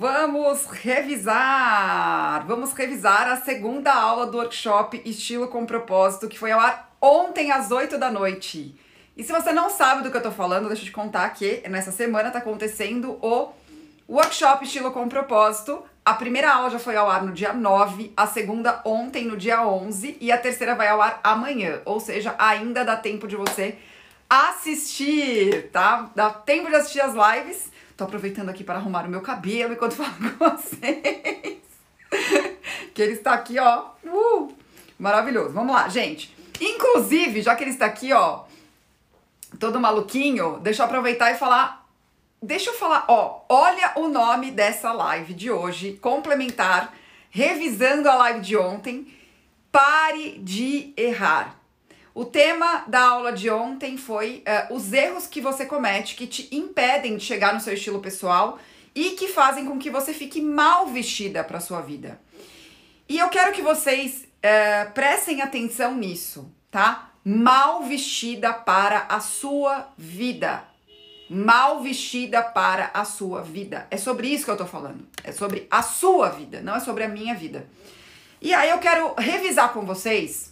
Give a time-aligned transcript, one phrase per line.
[0.00, 2.46] Vamos revisar!
[2.46, 7.52] Vamos revisar a segunda aula do workshop Estilo com Propósito, que foi ao ar ontem
[7.52, 8.74] às 8 da noite.
[9.14, 11.62] E se você não sabe do que eu tô falando, deixa eu te contar que
[11.68, 13.52] nessa semana tá acontecendo o
[14.08, 15.84] workshop Estilo com Propósito.
[16.02, 19.62] A primeira aula já foi ao ar no dia 9, a segunda ontem no dia
[19.68, 21.82] 11 e a terceira vai ao ar amanhã.
[21.84, 23.76] Ou seja, ainda dá tempo de você
[24.30, 26.10] assistir, tá?
[26.14, 27.70] Dá tempo de assistir as lives.
[28.00, 31.58] Tô aproveitando aqui para arrumar o meu cabelo enquanto falo com vocês.
[32.94, 33.90] que ele está aqui, ó.
[34.02, 34.56] Uh,
[34.98, 35.50] maravilhoso.
[35.50, 36.34] Vamos lá, gente.
[36.58, 38.44] Inclusive, já que ele está aqui, ó,
[39.58, 41.86] todo maluquinho, deixa eu aproveitar e falar.
[42.42, 46.94] Deixa eu falar, ó, olha o nome dessa live de hoje, complementar,
[47.28, 49.14] revisando a live de ontem.
[49.70, 51.59] Pare de errar.
[52.14, 56.48] O tema da aula de ontem foi uh, os erros que você comete que te
[56.54, 58.58] impedem de chegar no seu estilo pessoal
[58.94, 62.20] e que fazem com que você fique mal vestida para sua vida.
[63.08, 67.10] E eu quero que vocês uh, prestem atenção nisso, tá?
[67.24, 70.64] Mal vestida para a sua vida.
[71.28, 73.86] Mal vestida para a sua vida.
[73.88, 75.06] É sobre isso que eu tô falando.
[75.22, 77.68] É sobre a sua vida, não é sobre a minha vida.
[78.40, 80.49] E aí eu quero revisar com vocês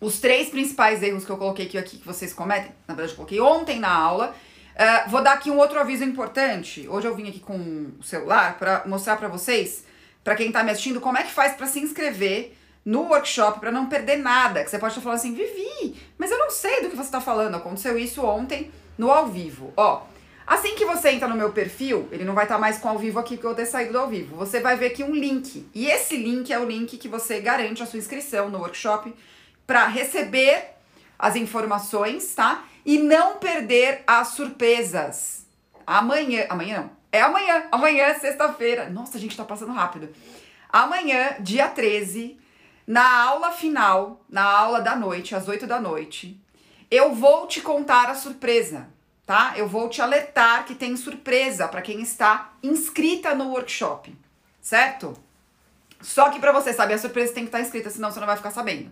[0.00, 3.40] os três principais erros que eu coloquei aqui que vocês cometem, na verdade eu coloquei
[3.40, 4.34] ontem na aula.
[4.74, 6.88] Uh, vou dar aqui um outro aviso importante.
[6.88, 9.84] Hoje eu vim aqui com o celular para mostrar para vocês,
[10.22, 13.72] para quem tá me assistindo, como é que faz para se inscrever no workshop para
[13.72, 14.62] não perder nada.
[14.62, 17.20] Que você pode estar falando assim, Vivi, mas eu não sei do que você tá
[17.20, 17.56] falando.
[17.56, 19.72] Aconteceu isso ontem no ao vivo.
[19.76, 20.02] Ó,
[20.46, 22.98] assim que você entra no meu perfil, ele não vai estar tá mais com ao
[22.98, 24.36] vivo aqui porque eu ter saído do ao vivo.
[24.36, 25.68] Você vai ver aqui um link.
[25.74, 29.12] E esse link é o link que você garante a sua inscrição no workshop
[29.68, 30.70] para receber
[31.18, 32.64] as informações, tá?
[32.86, 35.46] E não perder as surpresas.
[35.86, 38.88] Amanhã, amanhã não, é amanhã, amanhã, sexta-feira.
[38.88, 40.08] Nossa, a gente tá passando rápido.
[40.70, 42.38] Amanhã, dia 13,
[42.86, 46.40] na aula final, na aula da noite, às 8 da noite,
[46.90, 48.88] eu vou te contar a surpresa,
[49.26, 49.52] tá?
[49.54, 54.16] Eu vou te alertar que tem surpresa para quem está inscrita no workshop,
[54.62, 55.14] certo?
[56.00, 58.36] Só que para você saber a surpresa tem que estar inscrita, senão você não vai
[58.36, 58.90] ficar sabendo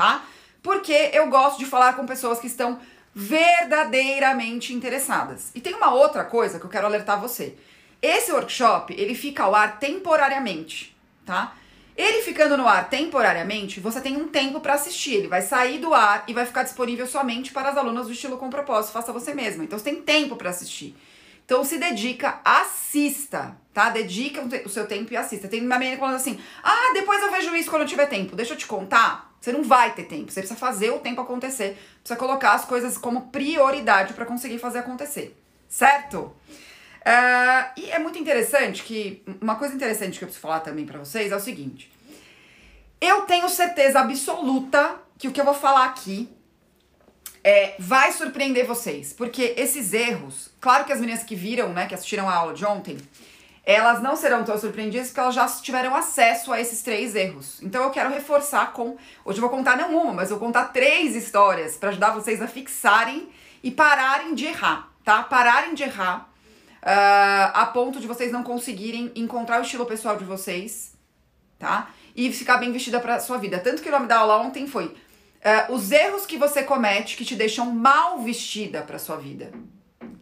[0.00, 0.24] tá?
[0.62, 2.80] Porque eu gosto de falar com pessoas que estão
[3.14, 5.50] verdadeiramente interessadas.
[5.54, 7.54] E tem uma outra coisa que eu quero alertar você.
[8.00, 10.96] Esse workshop, ele fica ao ar temporariamente,
[11.26, 11.54] tá?
[11.94, 15.16] Ele ficando no ar temporariamente, você tem um tempo para assistir.
[15.16, 18.38] Ele vai sair do ar e vai ficar disponível somente para as alunas do estilo
[18.38, 18.94] com propósito.
[18.94, 19.64] Faça você mesma.
[19.64, 20.96] Então você tem tempo para assistir.
[21.44, 23.90] Então se dedica, assista, tá?
[23.90, 25.46] Dedica o seu tempo e assista.
[25.46, 28.34] Tem uma menina falando assim: "Ah, depois eu vejo isso quando eu tiver tempo".
[28.34, 30.30] Deixa eu te contar você não vai ter tempo.
[30.30, 31.78] Você precisa fazer o tempo acontecer.
[32.00, 35.36] Precisa colocar as coisas como prioridade para conseguir fazer acontecer.
[35.68, 36.18] Certo?
[37.00, 39.22] Uh, e é muito interessante que.
[39.40, 41.90] Uma coisa interessante que eu preciso falar também para vocês é o seguinte.
[43.00, 46.28] Eu tenho certeza absoluta que o que eu vou falar aqui
[47.42, 49.14] é, vai surpreender vocês.
[49.14, 52.64] Porque esses erros, claro que as meninas que viram, né, que assistiram a aula de
[52.66, 52.98] ontem,
[53.72, 57.60] elas não serão tão surpreendidas porque elas já tiveram acesso a esses três erros.
[57.62, 58.96] Então eu quero reforçar com.
[59.24, 62.40] Hoje eu vou contar não uma, mas eu vou contar três histórias para ajudar vocês
[62.40, 63.28] a fixarem
[63.62, 65.22] e pararem de errar, tá?
[65.22, 66.30] Pararem de errar
[66.80, 70.94] uh, a ponto de vocês não conseguirem encontrar o estilo pessoal de vocês,
[71.58, 71.90] tá?
[72.16, 73.58] E ficar bem vestida pra sua vida.
[73.58, 77.24] Tanto que o nome da aula ontem foi uh, os erros que você comete que
[77.24, 79.52] te deixam mal vestida pra sua vida.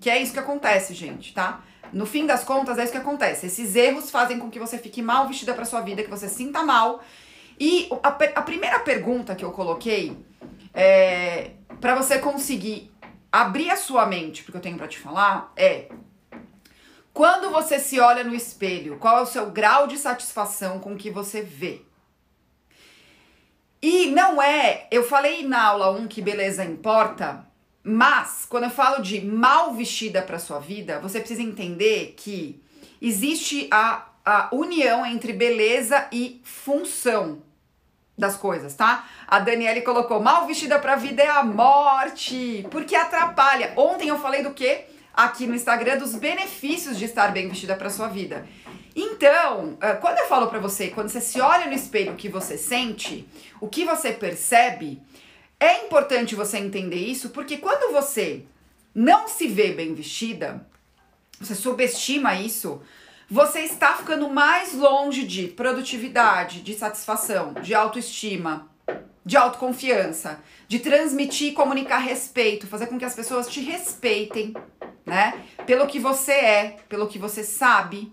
[0.00, 1.60] Que é isso que acontece, gente, tá?
[1.92, 3.46] No fim das contas, é isso que acontece.
[3.46, 6.62] Esses erros fazem com que você fique mal vestida para sua vida, que você sinta
[6.62, 7.02] mal.
[7.58, 10.16] E a, a primeira pergunta que eu coloquei
[10.74, 12.92] é para você conseguir
[13.30, 15.88] abrir a sua mente, porque eu tenho para te falar, é
[17.12, 20.96] quando você se olha no espelho, qual é o seu grau de satisfação com o
[20.96, 21.82] que você vê?
[23.82, 27.44] E não é, eu falei na aula 1 que beleza importa,
[27.90, 32.62] mas, quando eu falo de mal vestida para sua vida, você precisa entender que
[33.00, 37.40] existe a, a união entre beleza e função
[38.16, 39.08] das coisas, tá?
[39.26, 43.72] A Daniele colocou: mal vestida pra vida é a morte, porque atrapalha.
[43.74, 44.84] Ontem eu falei do que?
[45.14, 48.46] Aqui no Instagram, dos benefícios de estar bem vestida pra sua vida.
[48.94, 52.28] Então, eh, quando eu falo pra você, quando você se olha no espelho, o que
[52.28, 53.26] você sente,
[53.62, 55.00] o que você percebe,
[55.60, 58.44] é importante você entender isso porque quando você
[58.94, 60.66] não se vê bem vestida,
[61.40, 62.82] você subestima isso,
[63.30, 68.68] você está ficando mais longe de produtividade, de satisfação, de autoestima,
[69.24, 74.54] de autoconfiança, de transmitir e comunicar respeito, fazer com que as pessoas te respeitem,
[75.04, 75.44] né?
[75.66, 78.10] Pelo que você é, pelo que você sabe.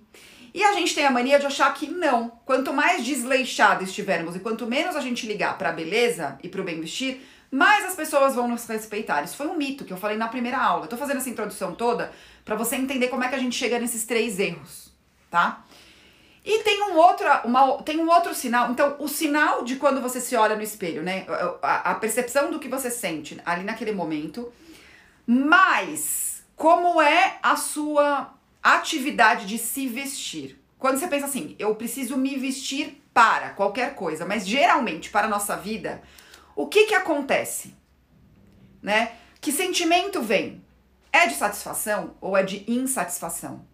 [0.54, 2.30] E a gente tem a mania de achar que não.
[2.46, 6.62] Quanto mais desleixado estivermos e quanto menos a gente ligar para a beleza e para
[6.62, 7.22] o bem vestir,
[7.52, 9.24] mais as pessoas vão nos respeitar.
[9.24, 10.86] Isso foi um mito que eu falei na primeira aula.
[10.86, 12.12] Eu tô fazendo essa introdução toda
[12.44, 14.92] para você entender como é que a gente chega nesses três erros,
[15.30, 15.64] tá?
[16.44, 18.70] E tem um outro, uma, tem um outro sinal.
[18.70, 21.26] Então, o sinal de quando você se olha no espelho, né?
[21.62, 24.54] A, a percepção do que você sente ali naquele momento.
[25.26, 28.32] Mas como é a sua
[28.62, 30.62] atividade de se vestir?
[30.78, 35.30] Quando você pensa assim, eu preciso me vestir para qualquer coisa, mas geralmente para a
[35.30, 36.02] nossa vida,
[36.56, 37.76] o que que acontece?
[38.82, 39.12] Né?
[39.42, 40.64] Que sentimento vem?
[41.12, 43.66] É de satisfação ou é de insatisfação?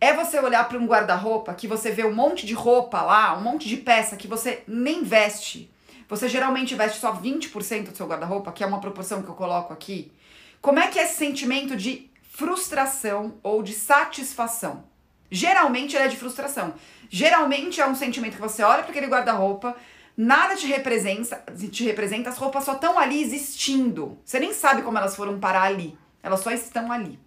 [0.00, 3.40] É você olhar para um guarda-roupa que você vê um monte de roupa lá, um
[3.40, 5.72] monte de peça que você nem veste.
[6.08, 9.72] Você geralmente veste só 20% do seu guarda-roupa, que é uma proporção que eu coloco
[9.72, 10.12] aqui.
[10.60, 14.84] Como é que é esse sentimento de frustração ou de satisfação?
[15.30, 16.74] Geralmente ele é de frustração.
[17.08, 19.76] Geralmente é um sentimento que você olha para aquele guarda-roupa,
[20.16, 24.18] nada te representa, te representa, as roupas só estão ali existindo.
[24.24, 25.96] Você nem sabe como elas foram parar ali.
[26.22, 27.18] Elas só estão ali.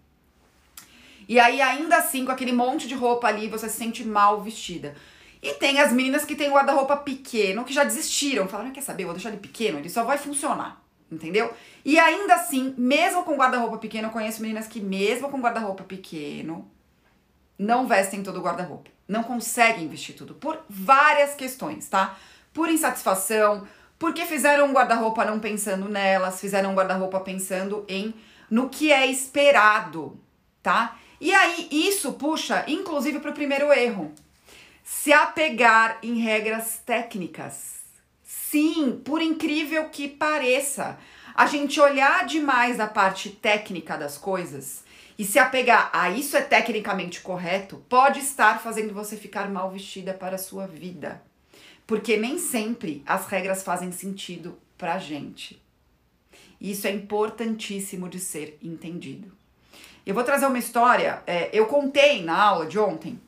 [1.28, 4.96] E aí, ainda assim, com aquele monte de roupa ali, você se sente mal vestida.
[5.42, 8.48] E tem as meninas que têm guarda-roupa pequeno, que já desistiram.
[8.48, 10.84] Falaram, quer saber, eu vou deixar ele pequeno, ele só vai funcionar.
[11.12, 11.54] Entendeu?
[11.86, 16.70] E ainda assim, mesmo com guarda-roupa pequeno, eu conheço meninas que mesmo com guarda-roupa pequeno,
[17.58, 18.90] não vestem todo o guarda-roupa.
[19.08, 20.34] Não conseguem vestir tudo.
[20.34, 22.18] Por várias questões, tá?
[22.54, 23.68] Por insatisfação,
[23.98, 28.14] porque fizeram um guarda-roupa não pensando nelas, fizeram um guarda-roupa pensando em
[28.50, 30.20] no que é esperado,
[30.64, 30.98] tá?
[31.22, 34.14] E aí isso puxa, inclusive, para o primeiro erro:
[34.84, 37.80] se apegar em regras técnicas.
[38.24, 40.98] Sim, por incrível que pareça,
[41.36, 44.84] a gente olhar demais a parte técnica das coisas
[45.18, 50.14] e se apegar a isso é tecnicamente correto, pode estar fazendo você ficar mal vestida
[50.14, 51.22] para a sua vida.
[51.90, 55.60] Porque nem sempre as regras fazem sentido pra gente.
[56.62, 59.32] Isso é importantíssimo de ser entendido.
[60.06, 61.24] Eu vou trazer uma história.
[61.26, 63.20] É, eu contei na aula de ontem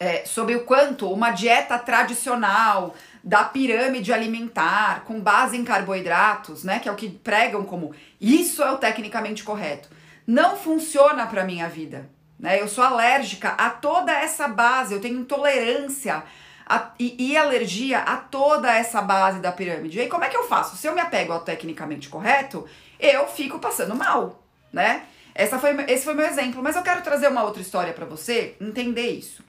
[0.00, 6.80] é, sobre o quanto uma dieta tradicional da pirâmide alimentar com base em carboidratos, né,
[6.80, 9.88] que é o que pregam como isso é o tecnicamente correto,
[10.26, 12.10] não funciona para minha vida.
[12.40, 12.60] Né?
[12.60, 16.24] Eu sou alérgica a toda essa base, eu tenho intolerância
[16.68, 19.98] a, e, e, alergia a toda essa base da pirâmide.
[19.98, 20.76] E aí, como é que eu faço?
[20.76, 22.66] Se eu me apego ao tecnicamente correto,
[23.00, 24.42] eu fico passando mal,
[24.72, 25.06] né?
[25.34, 28.56] Essa foi, esse foi meu exemplo, mas eu quero trazer uma outra história para você
[28.60, 29.40] entender isso.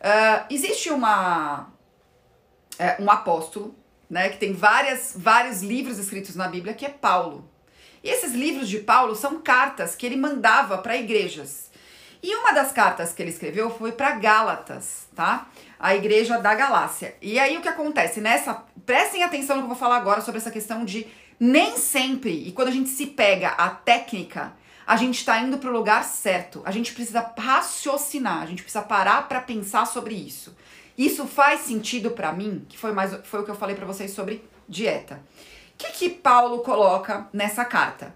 [0.00, 1.68] Uh, existe uma
[2.78, 3.74] uh, um apóstolo,
[4.08, 7.50] né, que tem várias, vários livros escritos na Bíblia, que é Paulo.
[8.02, 11.70] E esses livros de Paulo são cartas que ele mandava para igrejas.
[12.22, 15.46] E uma das cartas que ele escreveu foi para Gálatas, tá?
[15.78, 17.16] A igreja da Galácia.
[17.22, 20.40] E aí o que acontece nessa, prestem atenção no que eu vou falar agora sobre
[20.40, 21.06] essa questão de
[21.38, 24.52] nem sempre, e quando a gente se pega a técnica,
[24.84, 26.62] a gente está indo para o lugar certo.
[26.64, 30.56] A gente precisa raciocinar, a gente precisa parar para pensar sobre isso.
[30.96, 34.10] Isso faz sentido para mim, que foi mais foi o que eu falei para vocês
[34.10, 35.22] sobre dieta.
[35.74, 38.12] O que, que Paulo coloca nessa carta?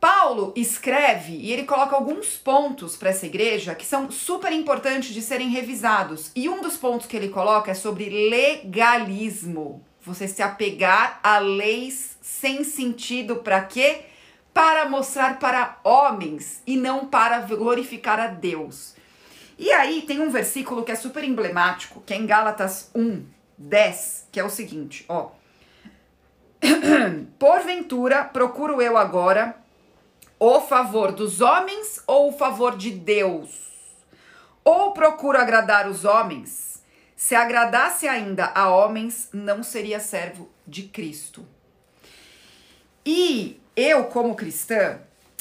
[0.00, 5.22] Paulo escreve e ele coloca alguns pontos para essa igreja que são super importantes de
[5.22, 6.30] serem revisados.
[6.34, 9.84] E um dos pontos que ele coloca é sobre legalismo.
[10.02, 14.04] Você se apegar a leis sem sentido para quê?
[14.56, 18.94] para mostrar para homens e não para glorificar a Deus.
[19.58, 23.22] E aí tem um versículo que é super emblemático, que é em Gálatas 1,
[23.58, 25.28] 10, que é o seguinte, ó.
[27.38, 29.54] Porventura procuro eu agora
[30.38, 33.66] o favor dos homens ou o favor de Deus?
[34.64, 36.82] Ou procuro agradar os homens?
[37.14, 41.46] Se agradasse ainda a homens, não seria servo de Cristo.
[43.04, 44.98] E eu, como cristã,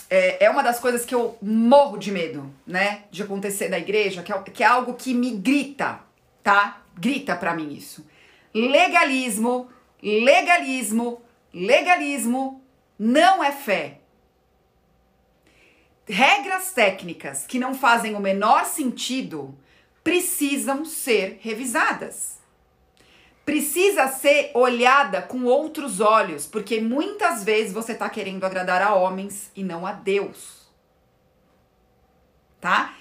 [0.09, 3.03] é, é uma das coisas que eu morro de medo, né?
[3.11, 5.99] De acontecer na igreja, que é, que é algo que me grita,
[6.43, 6.81] tá?
[6.95, 8.05] Grita para mim isso.
[8.53, 9.67] Legalismo,
[10.01, 11.21] legalismo,
[11.53, 12.63] legalismo
[12.97, 13.99] não é fé.
[16.07, 19.57] Regras técnicas que não fazem o menor sentido
[20.03, 22.35] precisam ser revisadas
[23.45, 29.51] precisa ser olhada com outros olhos, porque muitas vezes você está querendo agradar a homens
[29.55, 30.65] e não a Deus.
[32.59, 32.95] Tá?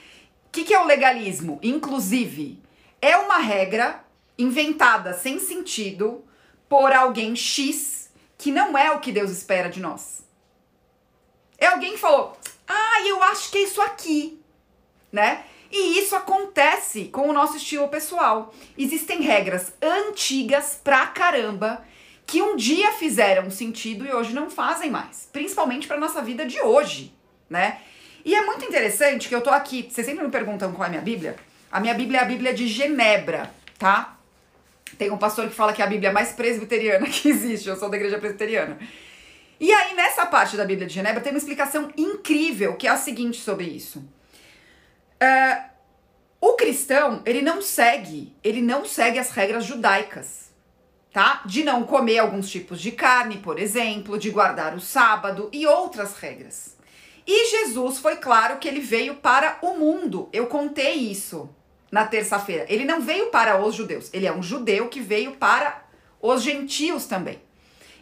[0.46, 1.58] O que, que é o legalismo?
[1.62, 2.62] Inclusive,
[3.00, 4.04] é uma regra
[4.36, 6.22] inventada sem sentido
[6.68, 10.22] por alguém X que não é o que Deus espera de nós.
[11.56, 14.40] É alguém que falou: Ah, eu acho que é isso aqui,
[15.12, 15.44] né?
[15.70, 18.54] E isso acontece com o nosso estilo pessoal.
[18.78, 21.84] Existem regras antigas pra caramba
[22.26, 26.60] que um dia fizeram sentido e hoje não fazem mais, principalmente para nossa vida de
[26.60, 27.12] hoje,
[27.50, 27.80] né?
[28.24, 30.90] E é muito interessante que eu tô aqui, vocês sempre me perguntam qual é a
[30.90, 31.36] minha Bíblia?
[31.70, 34.16] A minha Bíblia é a Bíblia de Genebra, tá?
[34.96, 37.90] Tem um pastor que fala que é a Bíblia mais presbiteriana que existe, eu sou
[37.90, 38.78] da igreja presbiteriana.
[39.58, 42.96] E aí, nessa parte da Bíblia de Genebra, tem uma explicação incrível, que é a
[42.96, 44.00] seguinte sobre isso.
[45.22, 45.74] Uh,
[46.40, 50.52] o cristão, ele não segue, ele não segue as regras judaicas,
[51.12, 51.42] tá?
[51.46, 56.18] De não comer alguns tipos de carne, por exemplo, de guardar o sábado e outras
[56.18, 56.76] regras.
[57.26, 60.28] E Jesus foi claro que ele veio para o mundo.
[60.32, 61.48] Eu contei isso
[61.90, 62.66] na terça-feira.
[62.68, 65.84] Ele não veio para os judeus, ele é um judeu que veio para
[66.20, 67.40] os gentios também.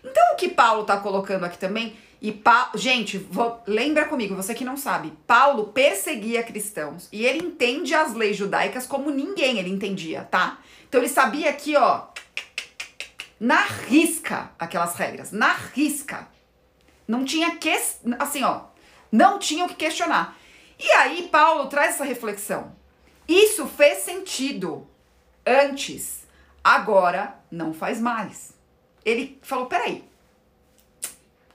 [0.04, 2.70] Então o que Paulo está colocando aqui também e pa...
[2.76, 3.60] gente, vou...
[3.66, 8.86] lembra comigo, você que não sabe, Paulo perseguia cristãos e ele entende as leis judaicas
[8.86, 10.58] como ninguém ele entendia, tá?
[10.88, 12.06] Então ele sabia aqui, ó,
[13.40, 16.28] na risca aquelas regras, na risca.
[17.08, 17.76] Não tinha que,
[18.20, 18.66] assim, ó,
[19.10, 20.36] não tinha o que questionar.
[20.78, 22.72] E aí Paulo traz essa reflexão.
[23.26, 24.86] Isso fez sentido
[25.44, 26.24] antes,
[26.62, 28.54] agora não faz mais.
[29.04, 30.04] Ele falou: peraí,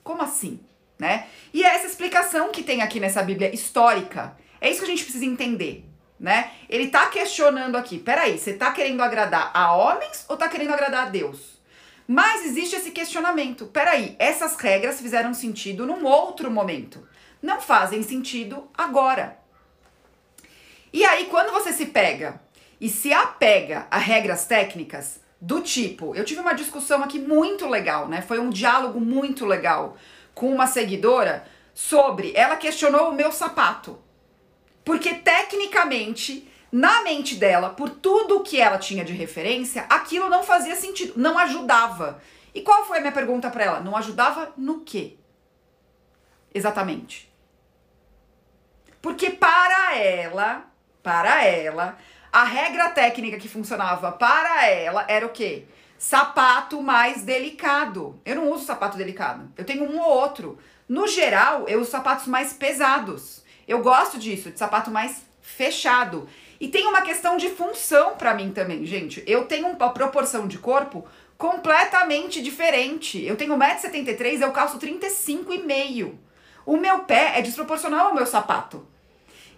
[0.04, 0.60] como assim?
[0.98, 1.28] Né?
[1.54, 4.36] E é essa explicação que tem aqui nessa Bíblia histórica.
[4.60, 5.86] É isso que a gente precisa entender,
[6.20, 6.52] né?
[6.68, 11.08] Ele tá questionando aqui, peraí, você tá querendo agradar a homens ou tá querendo agradar
[11.08, 11.58] a Deus?
[12.08, 13.68] Mas existe esse questionamento.
[13.68, 17.06] Peraí, essas regras fizeram sentido num outro momento.
[17.42, 19.38] Não fazem sentido agora.
[20.94, 22.42] E aí, quando você se pega
[22.80, 28.08] e se apega a regras técnicas, do tipo, eu tive uma discussão aqui muito legal,
[28.08, 28.22] né?
[28.22, 29.96] Foi um diálogo muito legal
[30.34, 34.00] com uma seguidora sobre, ela questionou o meu sapato.
[34.84, 40.76] Porque tecnicamente, na mente dela, por tudo que ela tinha de referência, aquilo não fazia
[40.76, 42.22] sentido, não ajudava.
[42.54, 43.80] E qual foi a minha pergunta para ela?
[43.80, 45.18] Não ajudava no quê?
[46.54, 47.32] Exatamente.
[49.02, 50.66] Porque para ela,
[51.04, 51.98] para ela,
[52.38, 55.64] a regra técnica que funcionava para ela era o quê?
[55.98, 58.22] Sapato mais delicado.
[58.24, 59.52] Eu não uso sapato delicado.
[59.58, 60.60] Eu tenho um ou outro.
[60.88, 63.44] No geral, eu uso sapatos mais pesados.
[63.68, 66.30] Eu gosto disso, de sapato mais fechado.
[66.60, 69.24] E tem uma questão de função para mim também, gente.
[69.26, 71.08] Eu tenho uma proporção de corpo
[71.40, 73.20] completamente diferente.
[73.26, 76.14] Eu tenho 1,73m, eu calço 35,5.
[76.68, 78.86] O meu pé é desproporcional ao meu sapato.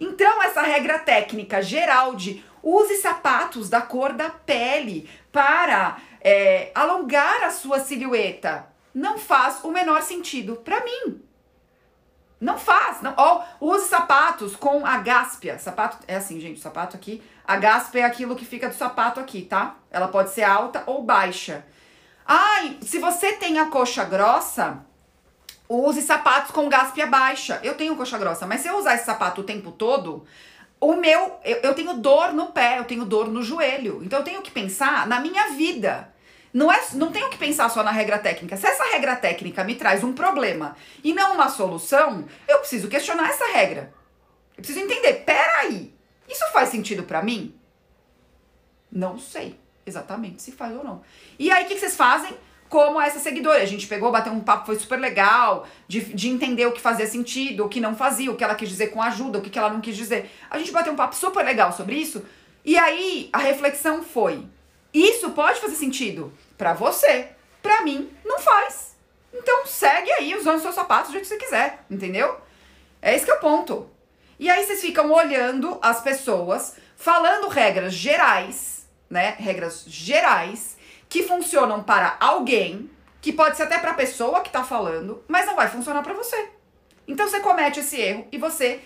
[0.00, 7.42] Então, essa regra técnica geral de Use sapatos da cor da pele para é, alongar
[7.44, 8.66] a sua silhueta.
[8.94, 11.22] Não faz o menor sentido para mim.
[12.40, 13.02] Não faz.
[13.02, 13.14] Não.
[13.60, 15.58] Use sapatos com a gáspia.
[15.58, 17.22] Sapato é assim, gente, o sapato aqui.
[17.46, 19.76] A gáspia é aquilo que fica do sapato aqui, tá?
[19.90, 21.64] Ela pode ser alta ou baixa.
[22.26, 24.78] Ai, se você tem a coxa grossa,
[25.68, 27.60] use sapatos com gáspia baixa.
[27.62, 30.24] Eu tenho coxa grossa, mas se eu usar esse sapato o tempo todo,
[30.80, 34.02] o meu, eu, eu tenho dor no pé, eu tenho dor no joelho.
[34.02, 36.12] Então eu tenho que pensar na minha vida.
[36.52, 38.56] Não, é, não tenho que pensar só na regra técnica.
[38.56, 43.28] Se essa regra técnica me traz um problema e não uma solução, eu preciso questionar
[43.28, 43.92] essa regra.
[44.56, 45.94] Eu preciso entender, peraí,
[46.28, 47.54] isso faz sentido para mim?
[48.90, 51.02] Não sei exatamente se faz ou não.
[51.38, 52.34] E aí, o que, que vocês fazem?
[52.70, 53.60] Como essa seguidora.
[53.60, 57.06] A gente pegou, bateu um papo, foi super legal, de, de entender o que fazia
[57.06, 59.58] sentido, o que não fazia, o que ela quis dizer com ajuda, o que, que
[59.58, 60.30] ela não quis dizer.
[60.48, 62.24] A gente bateu um papo super legal sobre isso.
[62.64, 64.46] E aí a reflexão foi:
[64.94, 67.28] isso pode fazer sentido para você,
[67.60, 68.96] para mim não faz.
[69.34, 72.40] Então segue aí usando seus sapatos do jeito que você quiser, entendeu?
[73.02, 73.90] É esse que é o ponto.
[74.38, 79.34] E aí vocês ficam olhando as pessoas, falando regras gerais, né?
[79.38, 80.78] Regras gerais
[81.10, 82.88] que funcionam para alguém,
[83.20, 86.14] que pode ser até para a pessoa que está falando, mas não vai funcionar para
[86.14, 86.50] você.
[87.06, 88.80] Então você comete esse erro e você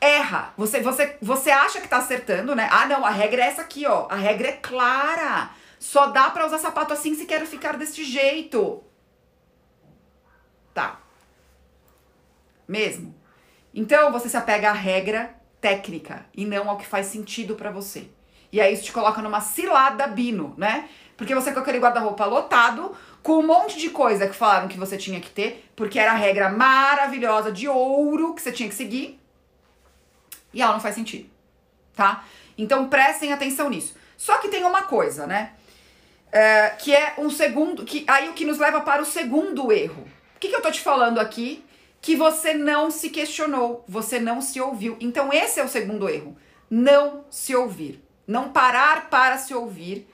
[0.00, 0.54] erra.
[0.56, 2.68] Você você você acha que está acertando, né?
[2.72, 4.08] Ah, não, a regra é essa aqui, ó.
[4.08, 5.50] A regra é clara.
[5.78, 8.82] Só dá para usar sapato assim se quer ficar deste jeito.
[10.72, 11.00] Tá.
[12.66, 13.14] Mesmo.
[13.74, 18.08] Então você se apega à regra técnica e não ao que faz sentido para você.
[18.52, 20.88] E aí isso te coloca numa cilada bino, né?
[21.16, 24.96] Porque você com aquele guarda-roupa lotado, com um monte de coisa que falaram que você
[24.96, 29.20] tinha que ter, porque era a regra maravilhosa de ouro que você tinha que seguir.
[30.54, 31.28] E ela não faz sentido,
[31.94, 32.24] tá?
[32.56, 33.94] Então prestem atenção nisso.
[34.16, 35.52] Só que tem uma coisa, né?
[36.30, 37.84] É, que é um segundo.
[37.84, 40.06] que Aí o que nos leva para o segundo erro.
[40.36, 41.64] O que, que eu tô te falando aqui?
[42.00, 44.96] que você não se questionou, você não se ouviu.
[45.00, 46.36] Então, esse é o segundo erro.
[46.70, 48.02] Não se ouvir.
[48.28, 50.06] Não parar para se ouvir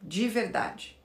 [0.00, 0.96] de verdade.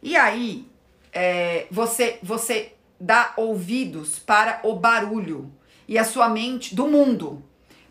[0.00, 0.70] E aí,
[1.12, 5.52] é, você, você dá ouvidos para o barulho
[5.88, 7.42] e a sua mente do mundo,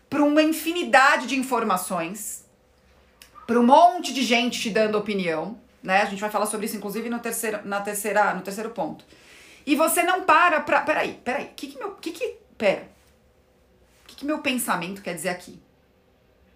[0.08, 2.46] para uma infinidade de informações,
[3.46, 6.02] para um monte de gente te dando opinião, né?
[6.02, 9.04] A gente vai falar sobre isso, inclusive, no terceiro, na terceira, no terceiro ponto.
[9.66, 10.80] E você não para pra.
[10.80, 11.44] Peraí, peraí.
[11.44, 11.92] O que, que meu.
[11.96, 12.88] Que que, pera.
[14.06, 15.60] Que, que meu pensamento quer dizer aqui?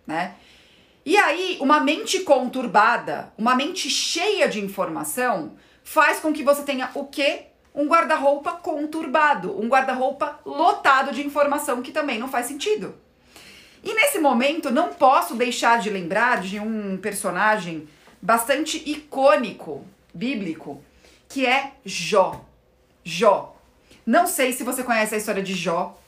[0.07, 0.35] Né?
[1.05, 6.91] E aí, uma mente conturbada, uma mente cheia de informação, faz com que você tenha
[6.95, 7.47] o quê?
[7.75, 12.95] Um guarda-roupa conturbado, um guarda-roupa lotado de informação que também não faz sentido.
[13.83, 17.89] E nesse momento, não posso deixar de lembrar de um personagem
[18.21, 20.85] bastante icônico, bíblico,
[21.29, 22.45] que é Jó.
[23.03, 23.57] Jó.
[24.07, 25.99] Não sei se você conhece a história de Jó,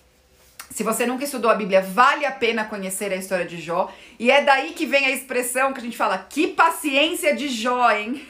[0.70, 3.92] se você nunca estudou a Bíblia, vale a pena conhecer a história de Jó.
[4.18, 7.90] E é daí que vem a expressão que a gente fala: que paciência de Jó,
[7.90, 8.26] hein?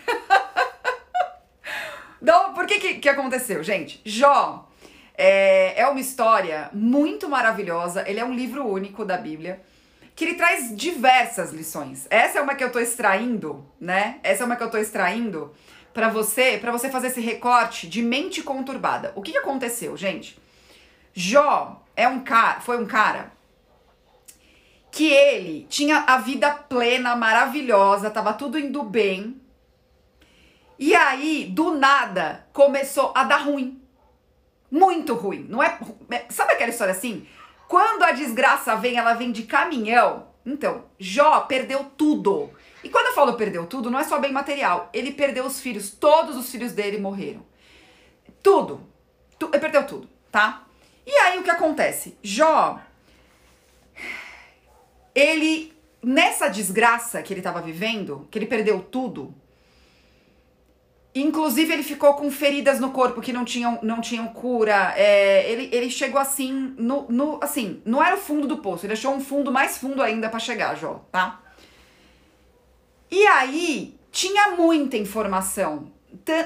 [2.20, 4.00] então, por que, que que aconteceu, gente?
[4.04, 4.68] Jó
[5.16, 8.04] é, é uma história muito maravilhosa.
[8.06, 9.60] Ele é um livro único da Bíblia
[10.14, 12.06] que ele traz diversas lições.
[12.08, 14.18] Essa é uma que eu tô extraindo, né?
[14.22, 15.52] Essa é uma que eu tô extraindo
[15.92, 19.12] para você, para você fazer esse recorte de mente conturbada.
[19.14, 20.38] O que, que aconteceu, gente?
[21.12, 23.32] Jó é um cara, foi um cara
[24.90, 29.40] que ele tinha a vida plena, maravilhosa, tava tudo indo bem.
[30.78, 33.82] E aí, do nada, começou a dar ruim.
[34.70, 35.46] Muito ruim.
[35.48, 35.78] Não é,
[36.10, 37.26] é, sabe aquela história assim?
[37.66, 40.28] Quando a desgraça vem, ela vem de caminhão.
[40.46, 42.50] Então, Jó perdeu tudo.
[42.82, 44.90] E quando eu falo perdeu tudo, não é só bem material.
[44.92, 47.44] Ele perdeu os filhos, todos os filhos dele morreram.
[48.42, 48.80] Tudo.
[49.38, 50.63] Tu, ele perdeu tudo, tá?
[51.06, 52.16] E aí o que acontece?
[52.22, 52.80] Jó,
[55.14, 59.34] ele, nessa desgraça que ele estava vivendo, que ele perdeu tudo,
[61.14, 65.68] inclusive ele ficou com feridas no corpo que não tinham, não tinham cura, é, ele,
[65.72, 69.20] ele chegou assim, no, no, assim, não era o fundo do poço, ele achou um
[69.20, 71.40] fundo mais fundo ainda para chegar, Jó, tá?
[73.10, 75.92] E aí, tinha muita informação,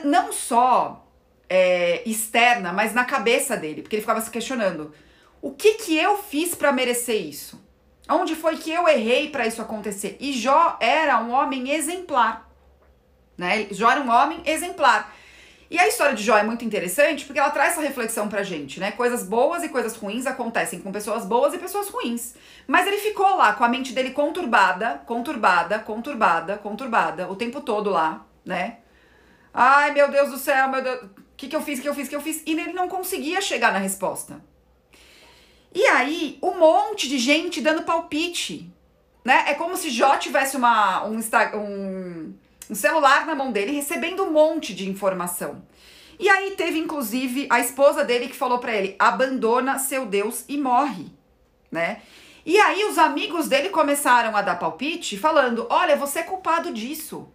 [0.05, 1.08] não só
[1.49, 4.93] é, externa, mas na cabeça dele, porque ele ficava se questionando:
[5.41, 7.61] o que que eu fiz para merecer isso?
[8.09, 10.17] Onde foi que eu errei para isso acontecer?
[10.19, 12.51] E Jó era um homem exemplar,
[13.37, 13.67] né?
[13.71, 15.15] Jó era um homem exemplar.
[15.71, 18.81] E a história de Jó é muito interessante porque ela traz essa reflexão pra gente,
[18.81, 18.91] né?
[18.93, 22.35] Coisas boas e coisas ruins acontecem com pessoas boas e pessoas ruins.
[22.67, 27.91] Mas ele ficou lá com a mente dele conturbada, conturbada, conturbada, conturbada, o tempo todo
[27.91, 28.79] lá, né?
[29.53, 31.01] Ai, meu Deus do céu, meu Deus
[31.39, 32.43] que, que eu fiz, que eu fiz, que eu fiz?
[32.45, 34.43] E ele não conseguia chegar na resposta.
[35.73, 38.69] E aí, um monte de gente dando palpite.
[39.25, 39.45] Né?
[39.47, 41.21] É como se Jó tivesse uma, um,
[41.55, 42.35] um,
[42.69, 45.63] um celular na mão dele recebendo um monte de informação.
[46.19, 50.57] E aí teve inclusive a esposa dele que falou para ele: "Abandona seu Deus e
[50.57, 51.07] morre",
[51.71, 52.03] né?
[52.45, 57.29] E aí os amigos dele começaram a dar palpite, falando: "Olha, você é culpado disso.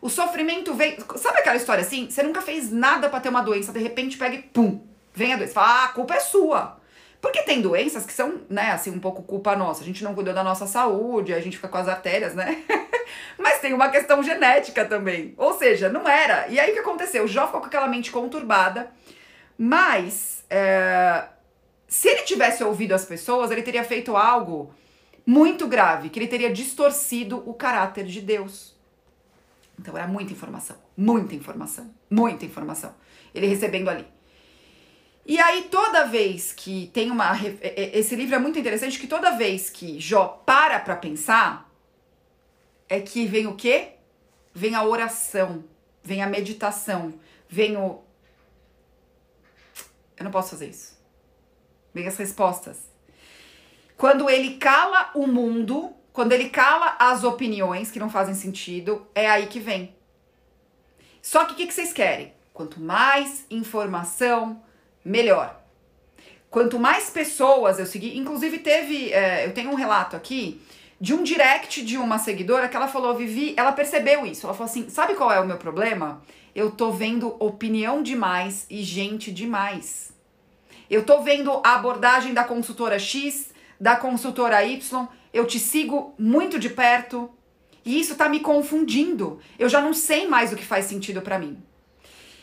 [0.00, 0.96] O sofrimento vem.
[1.16, 2.10] Sabe aquela história assim?
[2.10, 4.80] Você nunca fez nada para ter uma doença, de repente pega e pum,
[5.14, 5.54] vem a doença.
[5.54, 6.78] Fala, ah, a culpa é sua.
[7.20, 9.82] Porque tem doenças que são, né, assim, um pouco culpa nossa.
[9.82, 12.62] A gente não cuidou da nossa saúde, a gente fica com as artérias, né?
[13.36, 15.34] Mas tem uma questão genética também.
[15.36, 16.46] Ou seja, não era.
[16.48, 17.24] E aí o que aconteceu?
[17.24, 18.90] O Jó ficou com aquela mente conturbada,
[19.56, 21.24] mas é,
[21.88, 24.72] se ele tivesse ouvido as pessoas, ele teria feito algo
[25.26, 28.77] muito grave, que ele teria distorcido o caráter de Deus.
[29.78, 32.94] Então era muita informação, muita informação, muita informação.
[33.34, 34.06] Ele recebendo ali.
[35.24, 37.32] E aí toda vez que tem uma
[37.92, 41.70] esse livro é muito interessante que toda vez que Jó para para pensar
[42.88, 43.92] é que vem o quê?
[44.54, 45.64] Vem a oração,
[46.02, 47.14] vem a meditação,
[47.48, 48.02] vem o
[50.16, 50.98] Eu não posso fazer isso.
[51.94, 52.78] Vem as respostas.
[53.96, 59.28] Quando ele cala o mundo, quando ele cala as opiniões que não fazem sentido, é
[59.28, 59.94] aí que vem.
[61.22, 62.32] Só que o que, que vocês querem?
[62.52, 64.62] Quanto mais informação,
[65.04, 65.58] melhor.
[66.50, 70.60] Quanto mais pessoas eu seguir, inclusive teve, é, eu tenho um relato aqui
[71.00, 74.46] de um direct de uma seguidora que ela falou, Vivi, ela percebeu isso.
[74.46, 76.22] Ela falou assim: sabe qual é o meu problema?
[76.54, 80.12] Eu tô vendo opinião demais e gente demais.
[80.90, 86.58] Eu tô vendo a abordagem da consultora X, da consultora Y, eu te sigo muito
[86.58, 87.30] de perto
[87.84, 89.40] e isso tá me confundindo.
[89.58, 91.62] Eu já não sei mais o que faz sentido para mim.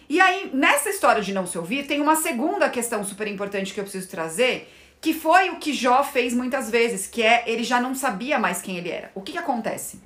[0.07, 3.79] E aí, nessa história de não se ouvir, tem uma segunda questão super importante que
[3.79, 4.71] eu preciso trazer,
[5.01, 8.61] que foi o que Jó fez muitas vezes, que é ele já não sabia mais
[8.61, 9.11] quem ele era.
[9.15, 10.01] O que, que acontece?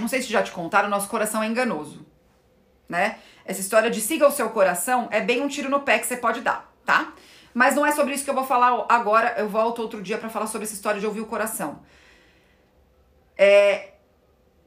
[0.00, 2.06] Não sei se já te contaram, nosso coração é enganoso,
[2.88, 3.18] né?
[3.44, 6.16] Essa história de siga o seu coração é bem um tiro no pé que você
[6.16, 7.12] pode dar, tá?
[7.52, 9.34] Mas não é sobre isso que eu vou falar agora.
[9.38, 11.82] Eu volto outro dia para falar sobre essa história de ouvir o coração.
[13.36, 13.94] É,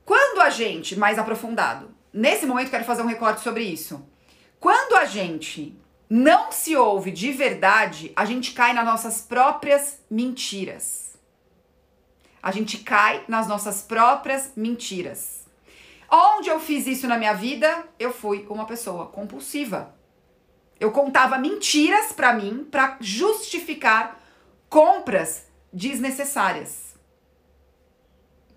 [0.05, 4.05] quando a gente, mais aprofundado, nesse momento quero fazer um recorte sobre isso.
[4.59, 5.77] Quando a gente
[6.09, 11.13] não se ouve de verdade, a gente cai nas nossas próprias mentiras.
[12.41, 15.45] A gente cai nas nossas próprias mentiras.
[16.11, 19.95] Onde eu fiz isso na minha vida, eu fui uma pessoa compulsiva.
[20.83, 24.19] Eu contava mentiras para mim para justificar
[24.67, 26.95] compras desnecessárias.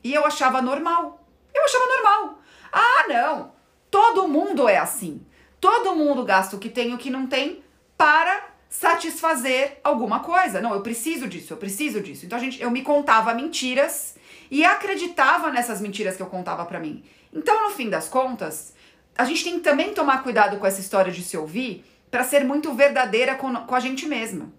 [0.02, 1.24] E eu achava normal.
[1.54, 2.40] Eu achava normal.
[2.72, 3.52] Ah, não.
[3.88, 5.24] Todo mundo é assim.
[5.60, 7.62] Todo mundo gasta o que tem e o que não tem
[7.96, 10.60] para satisfazer alguma coisa.
[10.60, 12.26] Não, eu preciso disso, eu preciso disso.
[12.26, 14.16] Então a gente, eu me contava mentiras
[14.50, 17.04] e acreditava nessas mentiras que eu contava para mim.
[17.32, 18.74] Então, no fim das contas,
[19.16, 21.84] a gente tem que também tomar cuidado com essa história de se ouvir
[22.16, 24.50] para ser muito verdadeira com, com a gente mesma,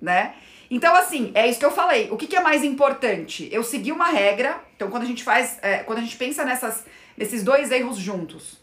[0.00, 0.36] né?
[0.70, 2.08] Então, assim, é isso que eu falei.
[2.12, 3.48] O que, que é mais importante?
[3.50, 4.60] Eu seguir uma regra.
[4.76, 6.84] Então, quando a gente faz, é, quando a gente pensa nessas,
[7.16, 8.58] nesses dois erros juntos,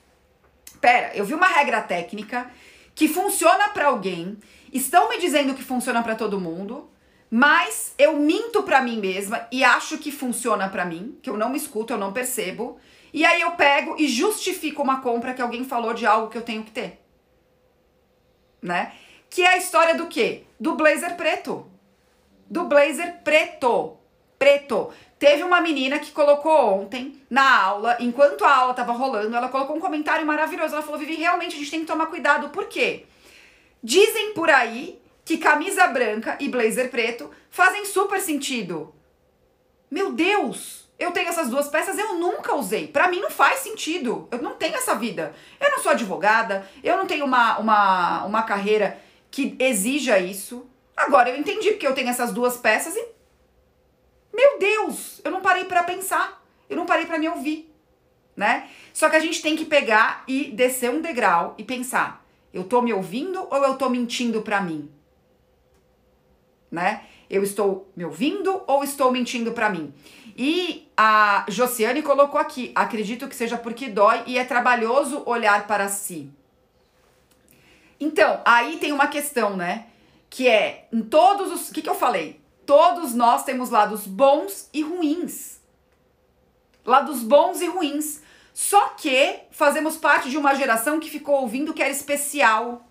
[0.80, 2.50] pera, eu vi uma regra técnica
[2.96, 4.38] que funciona para alguém,
[4.72, 6.90] estão me dizendo que funciona para todo mundo,
[7.30, 11.50] mas eu minto para mim mesma e acho que funciona para mim, que eu não
[11.50, 12.78] me escuto, eu não percebo,
[13.12, 16.44] e aí eu pego e justifico uma compra que alguém falou de algo que eu
[16.44, 17.03] tenho que ter.
[18.64, 18.94] Né?
[19.30, 20.44] Que é a história do quê?
[20.60, 21.70] Do blazer preto.
[22.50, 23.98] Do blazer preto.
[24.40, 24.92] Preto.
[25.20, 29.76] Teve uma menina que colocou ontem na aula, enquanto a aula tava rolando, ela colocou
[29.76, 30.74] um comentário maravilhoso.
[30.74, 32.50] Ela falou: Vivi, realmente a gente tem que tomar cuidado.
[32.50, 33.06] Por quê?
[33.82, 38.94] Dizem por aí que camisa branca e blazer preto fazem super sentido.
[39.90, 40.83] Meu Deus!
[41.00, 42.88] Eu tenho essas duas peças, eu nunca usei.
[42.88, 44.28] Para mim não faz sentido.
[44.32, 45.34] Eu não tenho essa vida.
[45.60, 50.66] Eu não sou advogada, eu não tenho uma, uma, uma carreira que exija isso.
[50.96, 53.14] Agora eu entendi porque eu tenho essas duas peças e
[54.34, 56.44] meu Deus, eu não parei para pensar.
[56.70, 57.72] Eu não parei para me ouvir,
[58.36, 58.68] né?
[58.92, 62.82] Só que a gente tem que pegar e descer um degrau e pensar: eu tô
[62.82, 64.90] me ouvindo ou eu tô mentindo para mim?
[66.72, 67.04] Né?
[67.30, 69.94] Eu estou me ouvindo ou estou mentindo para mim?
[70.36, 75.88] E a Josiane colocou aqui: acredito que seja porque dói e é trabalhoso olhar para
[75.90, 76.32] si.
[78.00, 79.88] Então, aí tem uma questão, né?
[80.30, 81.70] Que é em todos os.
[81.70, 82.42] O que, que eu falei?
[82.66, 85.60] Todos nós temos lados bons e ruins.
[86.86, 88.22] Lados bons e ruins.
[88.54, 92.86] Só que fazemos parte de uma geração que ficou ouvindo que era especial.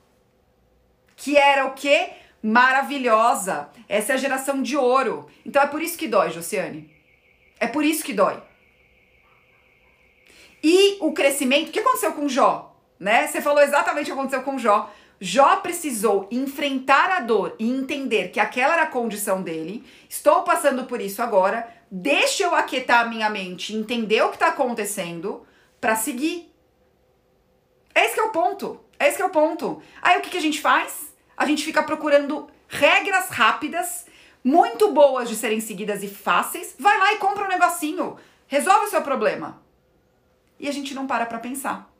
[1.16, 2.10] Que era o quê?
[2.42, 3.68] Maravilhosa.
[3.88, 5.28] Essa é a geração de ouro.
[5.44, 6.92] Então é por isso que dói, Josiane.
[7.62, 8.42] É por isso que dói.
[10.60, 12.76] E o crescimento, o que aconteceu com Jó?
[12.98, 13.28] Né?
[13.28, 14.92] Você falou exatamente o que aconteceu com Jó.
[15.20, 19.84] Jó precisou enfrentar a dor e entender que aquela era a condição dele.
[20.08, 21.72] Estou passando por isso agora.
[21.88, 25.46] Deixa eu aquietar a minha mente, entender o que está acontecendo
[25.80, 26.52] para seguir.
[27.94, 28.80] Esse é o ponto.
[28.98, 29.80] Esse é o ponto.
[30.02, 31.14] Aí o que, que a gente faz?
[31.36, 34.06] A gente fica procurando regras rápidas,
[34.44, 36.74] muito boas de serem seguidas e fáceis.
[36.78, 38.16] Vai lá e compra um negocinho.
[38.46, 39.62] Resolve o seu problema.
[40.58, 41.92] E a gente não para para pensar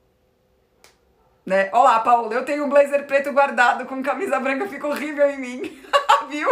[1.45, 1.69] né?
[1.73, 5.83] Olá, Paulo, eu tenho um blazer preto guardado com camisa branca, fica horrível em mim.
[6.31, 6.49] Viu?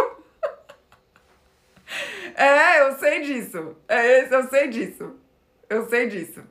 [2.35, 3.75] É, eu sei disso.
[3.87, 5.15] É esse, eu sei disso.
[5.69, 6.43] Eu sei disso.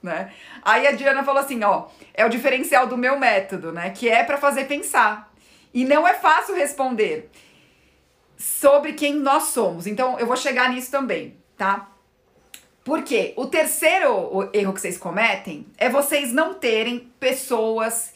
[0.00, 0.32] Né?
[0.62, 3.90] Aí a Diana falou assim, ó, é o diferencial do meu método, né?
[3.90, 5.32] Que é para fazer pensar.
[5.74, 7.30] E não é fácil responder
[8.38, 9.86] sobre quem nós somos.
[9.86, 11.90] Então eu vou chegar nisso também, tá?
[12.84, 18.14] Porque o terceiro erro que vocês cometem é vocês não terem pessoas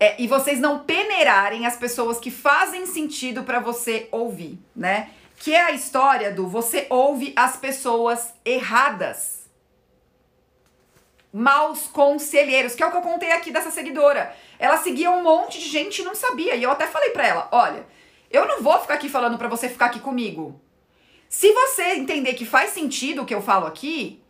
[0.00, 5.10] é, e vocês não peneirarem as pessoas que fazem sentido para você ouvir, né?
[5.36, 9.38] Que é a história do você ouve as pessoas erradas.
[11.32, 14.34] Maus conselheiros, que é o que eu contei aqui dessa seguidora.
[14.58, 16.56] Ela seguia um monte de gente e não sabia.
[16.56, 17.86] E eu até falei pra ela: olha,
[18.30, 20.60] eu não vou ficar aqui falando pra você ficar aqui comigo.
[21.28, 24.22] Se você entender que faz sentido o que eu falo aqui,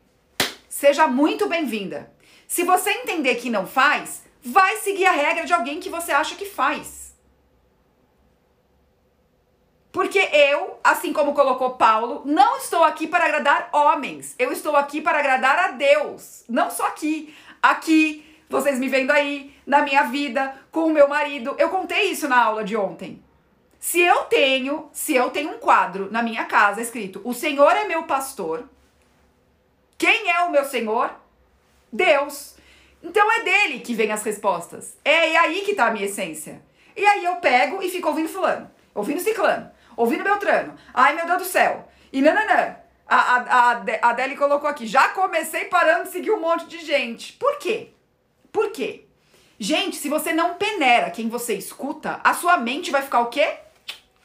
[0.68, 2.12] seja muito bem-vinda.
[2.46, 6.34] Se você entender que não faz, vai seguir a regra de alguém que você acha
[6.34, 7.08] que faz.
[9.92, 14.34] Porque eu, assim como colocou Paulo, não estou aqui para agradar homens.
[14.38, 16.44] Eu estou aqui para agradar a Deus.
[16.48, 17.34] Não só aqui.
[17.62, 21.54] Aqui, vocês me vendo aí, na minha vida, com o meu marido.
[21.58, 23.22] Eu contei isso na aula de ontem.
[23.78, 27.84] Se eu tenho, se eu tenho um quadro na minha casa escrito: "O Senhor é
[27.84, 28.68] meu pastor".
[29.96, 31.10] Quem é o meu Senhor?
[31.92, 32.56] Deus.
[33.02, 34.96] Então é dele que vem as respostas.
[35.04, 36.62] É, é aí que tá a minha essência.
[36.96, 40.74] E aí eu pego e fico ouvindo fulano, ouvindo ciclano, ouvindo Beltrano.
[40.92, 41.88] Ai, meu Deus do céu.
[42.12, 42.76] E nananã.
[43.06, 43.70] A, a,
[44.02, 47.32] a Adele colocou aqui, já comecei parando de seguir um monte de gente.
[47.34, 47.90] Por quê?
[48.52, 49.04] Por quê?
[49.58, 53.56] Gente, se você não peneira quem você escuta, a sua mente vai ficar o quê?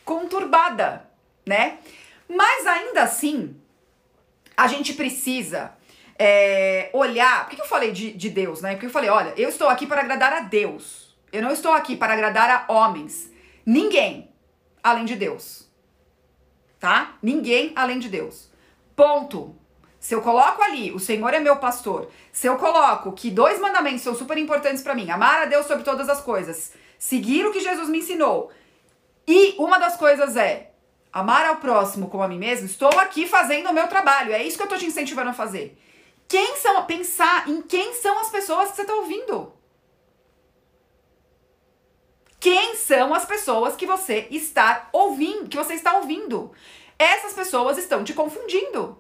[0.06, 1.10] Conturbada,
[1.46, 1.80] né?
[2.28, 3.56] Mas ainda assim,
[4.56, 5.74] a gente precisa
[6.18, 7.46] é, olhar.
[7.46, 8.72] Por que, eu falei de, de Deus, né?
[8.72, 11.16] Porque eu falei, olha, eu estou aqui para agradar a Deus.
[11.32, 13.32] Eu não estou aqui para agradar a homens.
[13.66, 14.32] Ninguém
[14.84, 15.68] além de Deus.
[16.80, 17.18] Tá?
[17.22, 18.52] Ninguém além de Deus.
[18.96, 19.56] Ponto.
[20.00, 22.10] Se eu coloco ali, o Senhor é meu pastor.
[22.32, 25.86] Se eu coloco que dois mandamentos são super importantes para mim, amar a Deus sobre
[25.86, 28.52] todas as coisas, seguir o que Jesus me ensinou.
[29.28, 30.72] E uma das coisas é
[31.12, 32.66] amar ao próximo como a mim mesmo.
[32.66, 34.34] Estou aqui fazendo o meu trabalho.
[34.34, 35.80] É isso que eu tô te incentivando a fazer.
[36.28, 39.54] Quem são, pensar em quem são as pessoas que você está ouvindo.
[42.40, 46.52] Quem são as pessoas que você está ouvindo, que você está ouvindo?
[47.00, 48.98] Essas pessoas estão te confundindo.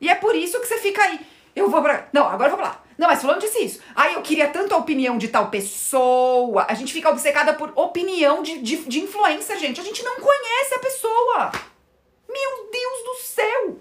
[0.00, 1.20] E é por isso que você fica aí.
[1.54, 2.08] Eu vou pra.
[2.12, 2.84] Não, agora eu vou pra lá.
[2.98, 3.80] Não, mas falando disse isso.
[3.94, 6.66] Aí eu queria tanto a opinião de tal pessoa.
[6.68, 9.80] A gente fica obcecada por opinião de, de, de influência, gente.
[9.80, 11.52] A gente não conhece a pessoa.
[12.28, 13.76] Meu Deus do céu!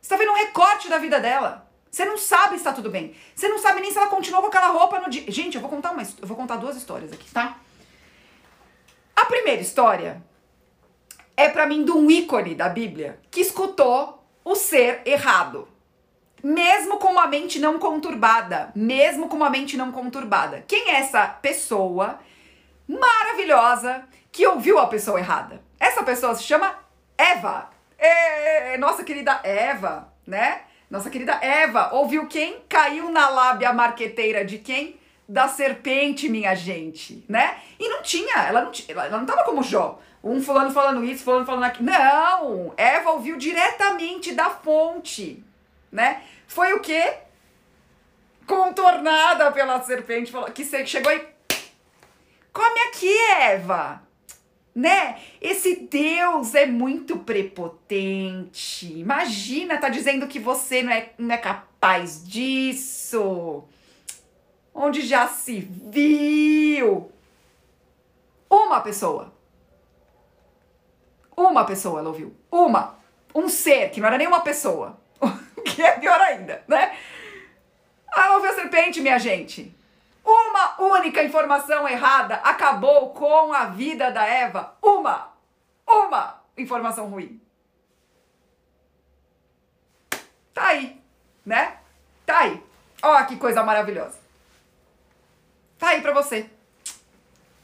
[0.00, 1.66] Você tá vendo um recorte da vida dela.
[1.90, 3.14] Você não sabe se tá tudo bem.
[3.34, 5.24] Você não sabe nem se ela continuou com aquela roupa no dia.
[5.30, 7.58] Gente, eu vou contar uma, eu vou contar duas histórias aqui, tá?
[9.16, 10.22] A primeira história
[11.34, 15.66] é para mim de um ícone da Bíblia que escutou o ser errado.
[16.42, 20.64] Mesmo com uma mente não conturbada, mesmo com uma mente não conturbada.
[20.66, 22.18] Quem é essa pessoa
[22.86, 25.60] maravilhosa que ouviu a pessoa errada?
[25.80, 26.74] Essa pessoa se chama
[27.16, 27.70] Eva.
[27.98, 30.62] É, nossa querida Eva, né?
[30.88, 32.62] Nossa querida Eva, ouviu quem?
[32.68, 34.98] Caiu na lábia marqueteira de quem?
[35.28, 37.58] Da serpente, minha gente, né?
[37.78, 40.00] E não tinha, ela não, ela não tava como Jó.
[40.24, 41.90] Um fulano falando isso, fulano falando aquilo.
[41.90, 42.72] Não!
[42.76, 45.44] Eva ouviu diretamente da fonte,
[45.90, 46.22] né?
[46.46, 47.14] Foi o quê?
[48.46, 51.26] Contornada pela serpente, que chegou e.
[52.52, 54.08] Come aqui, Eva!
[54.78, 55.18] né?
[55.40, 58.96] Esse Deus é muito prepotente.
[58.96, 63.64] Imagina, tá dizendo que você não é, não é capaz disso.
[64.72, 67.10] Onde já se viu?
[68.48, 69.32] Uma pessoa.
[71.36, 72.32] Uma pessoa ela ouviu.
[72.48, 72.96] Uma.
[73.34, 74.96] Um ser, que não era nenhuma pessoa.
[75.64, 76.96] que é pior ainda, né?
[78.10, 79.74] Ah, ouviu serpente, minha gente.
[80.24, 84.76] Uma única informação errada acabou com a vida da Eva.
[84.82, 85.32] Uma!
[85.86, 87.40] Uma informação ruim.
[90.52, 91.00] Tá aí,
[91.46, 91.78] né?
[92.26, 92.62] Tá aí.
[93.02, 94.18] Ó, que coisa maravilhosa.
[95.78, 96.50] Tá aí pra você.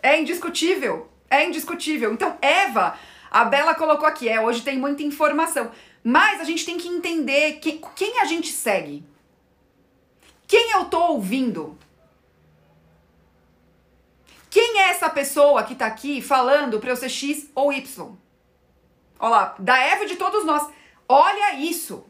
[0.03, 1.11] É indiscutível.
[1.29, 2.13] É indiscutível.
[2.13, 2.97] Então, Eva,
[3.31, 5.71] a Bela colocou aqui, é, hoje tem muita informação.
[6.07, 9.03] Mas a gente tem que entender que, quem a gente segue.
[10.47, 11.79] Quem eu tô ouvindo?
[14.51, 18.15] Quem é essa pessoa que tá aqui falando para eu ser X ou Y?
[19.19, 20.71] Olha lá, da Eva de todos nós.
[21.09, 22.05] Olha isso.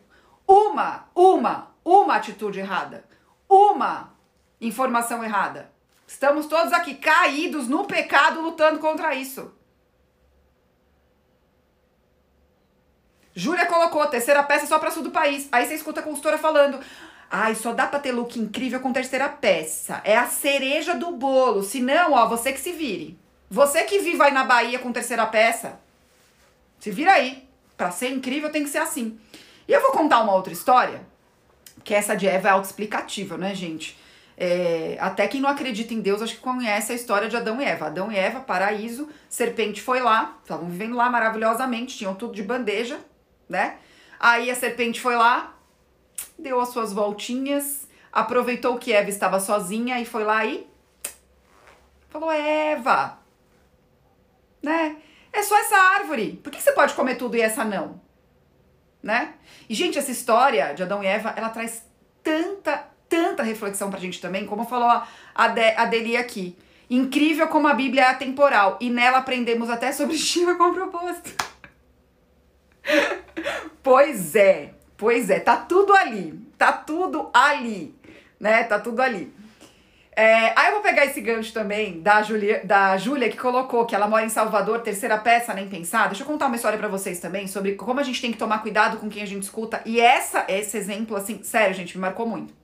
[0.47, 3.05] Uma, uma, uma atitude errada.
[3.49, 4.13] Uma
[4.61, 5.73] informação errada.
[6.05, 9.53] Estamos todos aqui caídos no pecado lutando contra isso.
[13.35, 15.49] Júlia colocou terceira peça só para sul do país.
[15.51, 16.79] Aí você escuta a consultora falando:
[17.31, 20.01] Ai, só dá pra ter look incrível com terceira peça.
[20.05, 21.63] É a cereja do bolo.
[21.63, 23.19] Se não, ó, você que se vire.
[23.51, 25.79] Você que vive aí na Bahia com terceira peça,
[26.79, 27.49] se vira aí.
[27.77, 29.19] Pra ser incrível tem que ser assim.
[29.67, 31.05] E eu vou contar uma outra história,
[31.83, 33.99] que essa de Eva é autoexplicativa, né, gente?
[34.37, 37.65] É, até quem não acredita em Deus, acho que conhece a história de Adão e
[37.65, 37.87] Eva.
[37.87, 42.99] Adão e Eva, paraíso, serpente foi lá, estavam vivendo lá maravilhosamente, tinham tudo de bandeja,
[43.49, 43.79] né?
[44.19, 45.55] Aí a serpente foi lá,
[46.39, 50.67] deu as suas voltinhas, aproveitou que Eva estava sozinha e foi lá e
[52.09, 53.19] falou: Eva,
[54.63, 54.97] né?
[55.33, 56.41] É só essa árvore.
[56.43, 58.01] Por que você pode comer tudo e essa não?
[59.03, 59.35] Né?
[59.69, 61.85] E, gente, essa história de Adão e Eva, ela traz
[62.23, 64.89] tanta, tanta reflexão pra gente também, como falou
[65.35, 66.57] a, De, a aqui.
[66.89, 71.54] Incrível como a Bíblia é atemporal e nela aprendemos até sobre estima com propósito.
[73.83, 77.95] Pois é, Pois é, tá tudo ali, tá tudo ali,
[78.39, 78.63] né?
[78.65, 79.33] Tá tudo ali.
[80.17, 83.97] É, aí eu vou pegar esse gancho também da Júlia, da Júlia que colocou que
[83.97, 86.07] ela mora em Salvador, terceira peça, nem pensar.
[86.07, 88.63] Deixa eu contar uma história para vocês também sobre como a gente tem que tomar
[88.63, 89.83] cuidado com quem a gente escuta.
[89.85, 92.55] E essa, esse exemplo, assim, sério, gente, me marcou muito.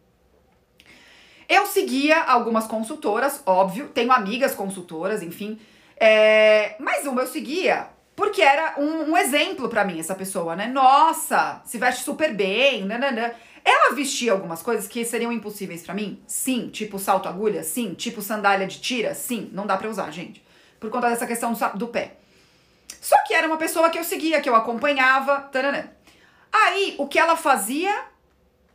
[1.48, 5.58] Eu seguia algumas consultoras, óbvio, tenho amigas consultoras, enfim.
[5.96, 7.88] É, mas uma eu seguia
[8.20, 10.66] porque era um, um exemplo para mim, essa pessoa, né?
[10.66, 13.30] Nossa, se veste super bem, nananã.
[13.64, 16.22] Ela vestia algumas coisas que seriam impossíveis para mim?
[16.26, 16.68] Sim.
[16.68, 17.62] Tipo salto agulha?
[17.62, 17.94] Sim.
[17.94, 19.14] Tipo sandália de tira?
[19.14, 19.48] Sim.
[19.54, 20.44] Não dá pra usar, gente.
[20.78, 22.16] Por conta dessa questão do, do pé.
[23.00, 25.50] Só que era uma pessoa que eu seguia, que eu acompanhava.
[26.52, 28.04] Aí, o que ela fazia?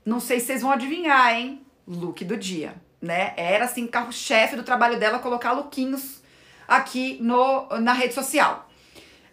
[0.03, 1.63] Não sei se vocês vão adivinhar, hein?
[1.87, 3.35] Look do dia, né?
[3.37, 6.23] Era assim, carro-chefe do trabalho dela colocar lookinhos
[6.67, 8.64] aqui no, na rede social.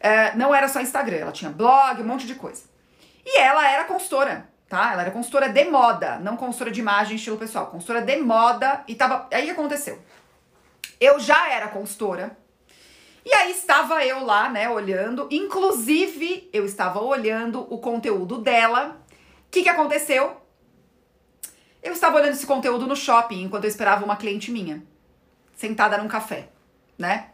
[0.02, 2.64] É, não era só Instagram, ela tinha blog, um monte de coisa.
[3.24, 4.90] E ela era consultora tá?
[4.90, 8.94] Ela era consultora de moda, não consultora de imagem, estilo pessoal, consultora de moda e
[8.94, 9.28] tava.
[9.30, 9.98] Aí aconteceu?
[10.98, 12.38] Eu já era consultora.
[13.22, 18.98] E aí estava eu lá, né, olhando, inclusive eu estava olhando o conteúdo dela.
[19.46, 20.40] O que que aconteceu?
[21.82, 24.82] Eu estava olhando esse conteúdo no shopping enquanto eu esperava uma cliente minha,
[25.54, 26.48] sentada num café,
[26.96, 27.28] né?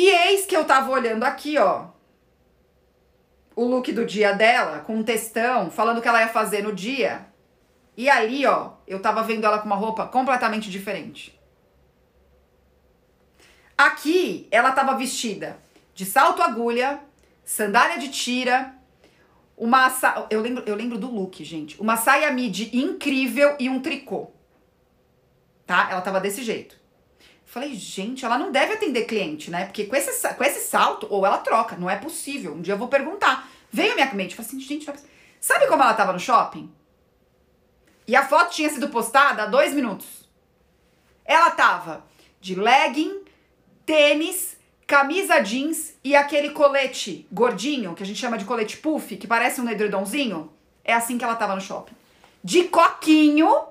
[0.00, 1.88] E eis que eu tava olhando aqui, ó,
[3.54, 6.72] o look do dia dela, com um textão, falando o que ela ia fazer no
[6.72, 7.26] dia.
[7.98, 11.38] E ali, ó, eu tava vendo ela com uma roupa completamente diferente.
[13.76, 15.58] Aqui, ela tava vestida
[15.92, 17.00] de salto agulha,
[17.44, 18.74] sandália de tira,
[19.54, 20.26] uma sa...
[20.30, 21.78] eu lembro, eu lembro do look, gente.
[21.78, 24.30] Uma saia midi incrível e um tricô.
[25.66, 25.88] Tá?
[25.90, 26.79] Ela tava desse jeito.
[27.50, 29.64] Falei, gente, ela não deve atender cliente, né?
[29.64, 32.54] Porque com esse, com esse salto, ou ela troca, não é possível.
[32.54, 33.50] Um dia eu vou perguntar.
[33.72, 34.88] Veio a minha mente, falei assim, gente,
[35.40, 36.72] sabe como ela tava no shopping?
[38.06, 40.28] E a foto tinha sido postada há dois minutos.
[41.24, 42.04] Ela tava
[42.40, 43.24] de legging,
[43.84, 49.26] tênis, camisa jeans e aquele colete gordinho, que a gente chama de colete puff, que
[49.26, 50.52] parece um edredomzinho.
[50.84, 51.96] É assim que ela tava no shopping.
[52.44, 53.69] De coquinho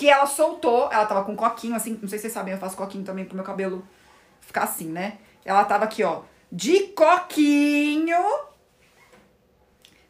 [0.00, 0.90] que ela soltou.
[0.90, 3.36] Ela tava com coquinho, assim, não sei se vocês sabem, eu faço coquinho também pro
[3.36, 3.86] meu cabelo
[4.40, 5.18] ficar assim, né?
[5.44, 8.18] Ela tava aqui, ó, de coquinho,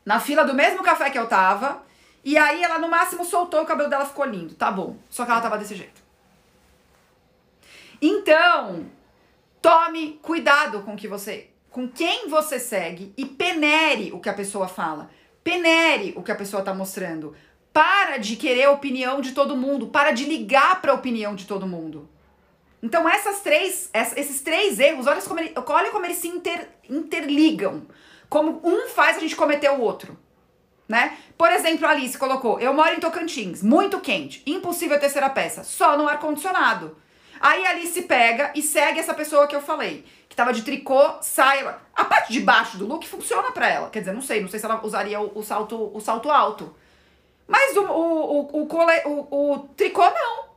[0.04, 1.82] na fila do mesmo café que eu tava.
[2.22, 4.96] E aí ela no máximo soltou, o cabelo dela ficou lindo, tá bom.
[5.10, 6.00] Só que ela tava desse jeito.
[8.00, 8.86] Então,
[9.60, 14.68] tome cuidado com que você, com quem você segue e penere o que a pessoa
[14.68, 15.10] fala.
[15.42, 17.34] Penere o que a pessoa tá mostrando.
[17.72, 21.46] Para de querer a opinião de todo mundo, para de ligar para a opinião de
[21.46, 22.08] todo mundo.
[22.82, 27.86] Então essas três, esses três erros, olha como, ele, olha como eles se inter, interligam.
[28.28, 30.18] Como um faz a gente cometer o outro.
[30.88, 31.16] Né?
[31.38, 35.96] Por exemplo, a Alice colocou: Eu moro em Tocantins, muito quente, impossível terceira peça, só
[35.96, 36.96] no ar-condicionado.
[37.40, 41.00] Aí a Alice pega e segue essa pessoa que eu falei, que tava de tricô,
[41.22, 41.78] saia.
[41.94, 43.88] A parte de baixo do look funciona para ela.
[43.88, 46.74] Quer dizer, não sei, não sei se ela usaria o, o salto, o salto alto.
[47.50, 50.50] Mas o, o, o, o, o tricô não.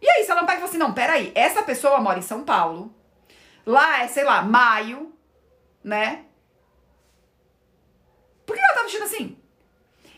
[0.00, 2.22] E aí, se ela não pega e fala assim, não, peraí, essa pessoa mora em
[2.22, 2.94] São Paulo,
[3.66, 5.12] lá é, sei lá, maio,
[5.82, 6.24] né?
[8.46, 9.36] Por que ela tá vestindo assim?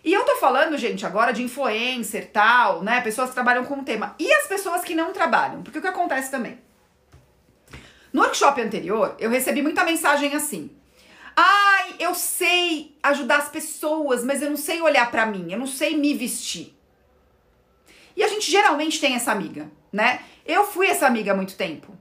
[0.05, 3.01] E eu tô falando, gente, agora de influencer, tal, né?
[3.01, 4.15] Pessoas que trabalham com o tema.
[4.19, 5.63] E as pessoas que não trabalham?
[5.63, 6.61] Porque o que acontece também?
[8.13, 10.71] No workshop anterior, eu recebi muita mensagem assim.
[11.37, 15.67] Ai, eu sei ajudar as pessoas, mas eu não sei olhar para mim, eu não
[15.67, 16.77] sei me vestir.
[18.17, 20.21] E a gente geralmente tem essa amiga, né?
[20.45, 21.97] Eu fui essa amiga há muito tempo.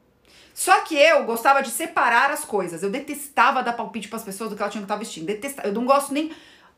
[0.53, 2.83] Só que eu gostava de separar as coisas.
[2.83, 5.25] Eu detestava dar palpite para as pessoas do que elas tinham que estar vestindo.
[5.25, 5.67] Detestava.
[5.67, 6.31] Eu não gosto nem.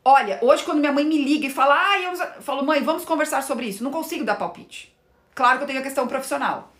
[0.04, 3.42] Olha, hoje quando minha mãe me liga e fala, ah, eu falo, mãe, vamos conversar
[3.42, 3.82] sobre isso.
[3.82, 4.94] Não consigo dar palpite.
[5.34, 6.73] Claro que eu tenho a questão profissional.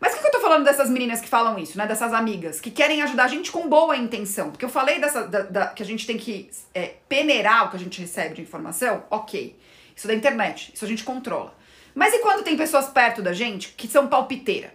[0.00, 1.86] Mas o que, que eu tô falando dessas meninas que falam isso, né?
[1.86, 4.50] Dessas amigas, que querem ajudar a gente com boa intenção.
[4.50, 7.76] Porque eu falei dessa, da, da, que a gente tem que é, peneirar o que
[7.76, 9.58] a gente recebe de informação, ok.
[9.94, 11.54] Isso é da internet, isso a gente controla.
[11.94, 14.72] Mas e quando tem pessoas perto da gente que são palpiteira?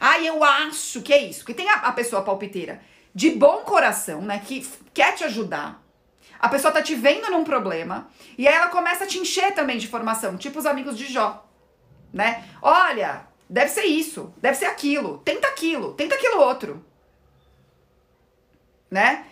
[0.00, 1.44] Ah, eu acho que é isso.
[1.44, 2.80] Que tem a, a pessoa palpiteira
[3.14, 4.42] de bom coração, né?
[4.44, 5.80] Que quer te ajudar.
[6.40, 9.78] A pessoa tá te vendo num problema e aí ela começa a te encher também
[9.78, 11.48] de informação, tipo os amigos de Jó,
[12.12, 12.44] né?
[12.60, 16.82] Olha, Deve ser isso, deve ser aquilo, tenta aquilo, tenta aquilo outro.
[18.90, 19.26] Né?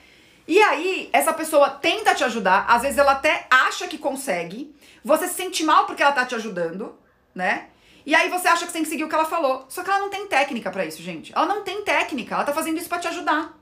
[0.46, 5.26] E aí, essa pessoa tenta te ajudar, às vezes ela até acha que consegue, você
[5.26, 6.98] se sente mal porque ela tá te ajudando,
[7.34, 7.70] né?
[8.04, 9.64] E aí você acha que você tem que seguir o que ela falou.
[9.70, 11.32] Só que ela não tem técnica para isso, gente.
[11.34, 13.58] Ela não tem técnica, ela tá fazendo isso para te ajudar.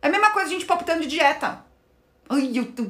[0.00, 1.64] É a mesma coisa a gente palpitando de dieta.
[2.28, 2.84] Ai, eu tô.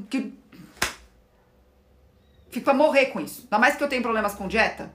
[2.51, 3.43] Fico pra morrer com isso.
[3.45, 4.93] Ainda mais que eu tenho problemas com dieta.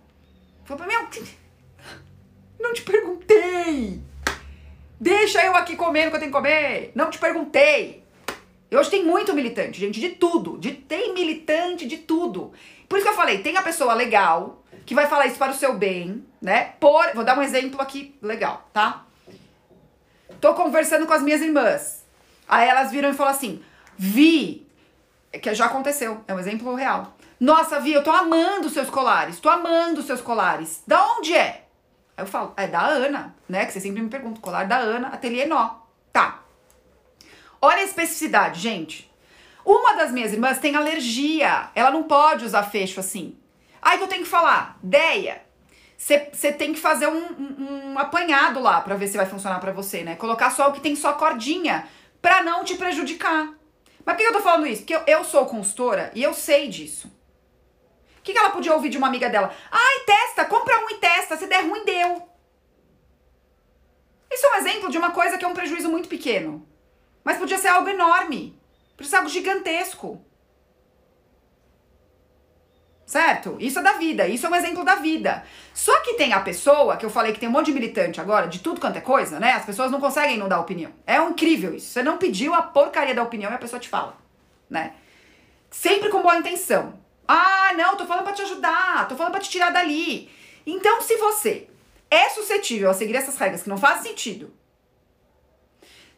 [0.63, 0.93] Foi pra mim,
[2.60, 4.01] não te perguntei.
[4.99, 6.91] Deixa eu aqui comendo o que eu tenho que comer.
[6.95, 8.03] Não te perguntei.
[8.72, 10.58] Hoje tem muito militante, gente, de tudo.
[10.58, 12.51] De, tem militante de tudo.
[12.89, 15.56] Por isso que eu falei, tem a pessoa legal, que vai falar isso para o
[15.56, 16.74] seu bem, né?
[16.80, 19.06] Por, vou dar um exemplo aqui legal, tá?
[20.41, 22.06] Tô conversando com as minhas irmãs.
[22.47, 23.64] Aí elas viram e falaram assim:
[23.97, 24.68] Vi,
[25.32, 27.16] que já aconteceu, é um exemplo real.
[27.39, 30.84] Nossa, Vi, eu tô amando os seus colares, tô amando os seus colares.
[30.86, 31.64] Da onde é?
[32.18, 33.66] Eu falo, é da Ana, né?
[33.66, 35.82] Que você sempre me pergunta, colar da Ana, ateliê nó.
[36.13, 36.43] Tá.
[37.61, 39.11] Olha a especificidade, gente.
[39.66, 43.38] Uma das minhas irmãs tem alergia, ela não pode usar fecho assim.
[43.82, 45.41] Aí que eu tenho que falar, Deia,
[45.97, 49.72] você tem que fazer um, um, um apanhado lá para ver se vai funcionar para
[49.72, 50.16] você, né?
[50.16, 51.88] Colocar só o que tem só cordinha
[52.22, 53.53] para não te prejudicar.
[54.05, 54.82] Mas por que eu tô falando isso?
[54.82, 57.11] Porque eu, eu sou consultora e eu sei disso.
[58.26, 59.53] Que, que ela podia ouvir de uma amiga dela?
[59.71, 62.28] Ai, testa, compra um e testa, se der ruim, deu.
[64.32, 66.67] Isso é um exemplo de uma coisa que é um prejuízo muito pequeno.
[67.23, 68.59] Mas podia ser algo enorme.
[68.97, 70.26] Podia ser algo gigantesco.
[73.05, 73.57] Certo?
[73.59, 75.43] Isso é da vida, isso é um exemplo da vida.
[75.71, 78.47] Só que tem a pessoa, que eu falei que tem um monte de militante agora,
[78.47, 79.51] de tudo quanto é coisa, né?
[79.51, 80.91] As pessoas não conseguem não dar opinião.
[81.05, 81.89] É incrível isso.
[81.89, 84.17] Você não pediu a porcaria da opinião e a pessoa te fala,
[84.67, 84.95] né?
[85.69, 87.05] Sempre com boa intenção.
[87.28, 90.30] Ah, não, tô falando para te ajudar, tô falando para te tirar dali.
[90.65, 91.67] Então, se você
[92.09, 94.53] é suscetível a seguir essas regras que não fazem sentido,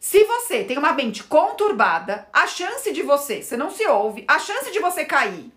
[0.00, 4.38] se você tem uma mente conturbada, a chance de você, você não se ouve, a
[4.38, 5.52] chance de você cair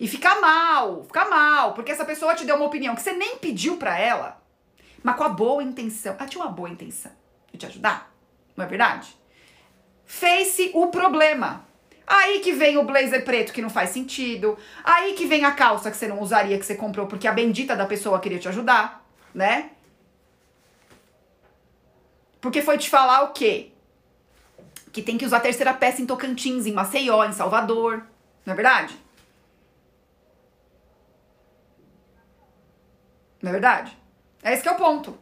[0.00, 3.36] e ficar mal, ficar mal, porque essa pessoa te deu uma opinião que você nem
[3.36, 4.42] pediu para ela,
[5.02, 6.14] mas com a boa intenção.
[6.18, 7.12] Ela tinha uma boa intenção
[7.52, 8.12] de te ajudar,
[8.56, 9.14] não é verdade?
[10.06, 11.66] Fez-se o problema.
[12.06, 14.58] Aí que vem o blazer preto que não faz sentido.
[14.82, 17.74] Aí que vem a calça que você não usaria, que você comprou porque a bendita
[17.74, 19.70] da pessoa queria te ajudar, né?
[22.40, 23.70] Porque foi te falar o quê?
[24.92, 28.06] Que tem que usar a terceira peça em Tocantins, em Maceió, em Salvador.
[28.44, 28.94] Não é verdade?
[33.40, 33.96] Não é verdade?
[34.42, 35.18] É esse que é o ponto.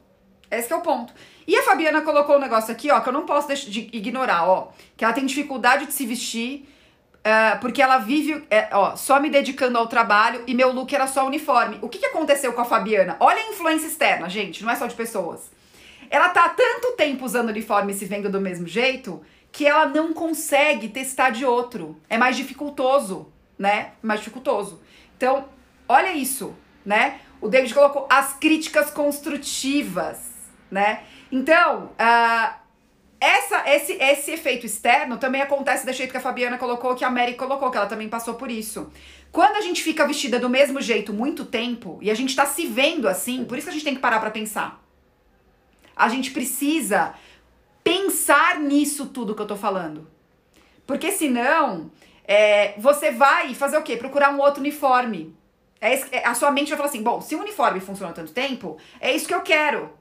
[0.50, 1.14] É esse que é o ponto.
[1.46, 4.48] E a Fabiana colocou um negócio aqui, ó, que eu não posso deixar de ignorar,
[4.48, 4.72] ó.
[4.96, 6.68] Que ela tem dificuldade de se vestir
[7.22, 11.06] uh, porque ela vive, é, ó, só me dedicando ao trabalho e meu look era
[11.06, 11.78] só uniforme.
[11.80, 13.16] O que, que aconteceu com a Fabiana?
[13.20, 15.50] Olha a influência externa, gente, não é só de pessoas.
[16.10, 19.86] Ela tá há tanto tempo usando uniforme e se vendo do mesmo jeito que ela
[19.86, 22.00] não consegue testar de outro.
[22.08, 23.92] É mais dificultoso, né?
[24.02, 24.80] Mais dificultoso.
[25.16, 25.46] Então,
[25.88, 26.54] olha isso,
[26.84, 27.20] né?
[27.40, 30.18] O David colocou as críticas construtivas,
[30.70, 31.02] né?
[31.30, 32.61] Então, uh,
[33.22, 37.10] essa, esse, esse efeito externo também acontece do jeito que a Fabiana colocou, que a
[37.10, 38.90] Mary colocou, que ela também passou por isso.
[39.30, 42.66] Quando a gente fica vestida do mesmo jeito muito tempo e a gente tá se
[42.66, 44.82] vendo assim, por isso que a gente tem que parar para pensar.
[45.94, 47.14] A gente precisa
[47.84, 50.10] pensar nisso tudo que eu tô falando.
[50.84, 51.92] Porque senão,
[52.26, 53.96] é, você vai fazer o quê?
[53.96, 55.32] Procurar um outro uniforme.
[55.80, 58.78] É, é, a sua mente vai falar assim: bom, se o uniforme funciona tanto tempo,
[59.00, 59.92] é isso que eu quero.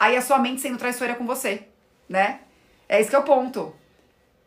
[0.00, 1.68] Aí a sua mente sendo traiçoeira com você,
[2.08, 2.40] né?
[2.88, 3.74] É isso que é o ponto.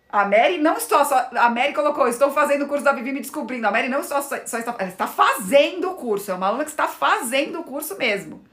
[0.10, 1.30] A Mary não está só.
[1.36, 3.68] A Mary colocou: estou fazendo o curso da Vivi me descobrindo.
[3.68, 4.76] A Mary não só, só, só está.
[4.80, 6.32] Ela está fazendo o curso.
[6.32, 8.44] É uma aluna que está fazendo o curso mesmo.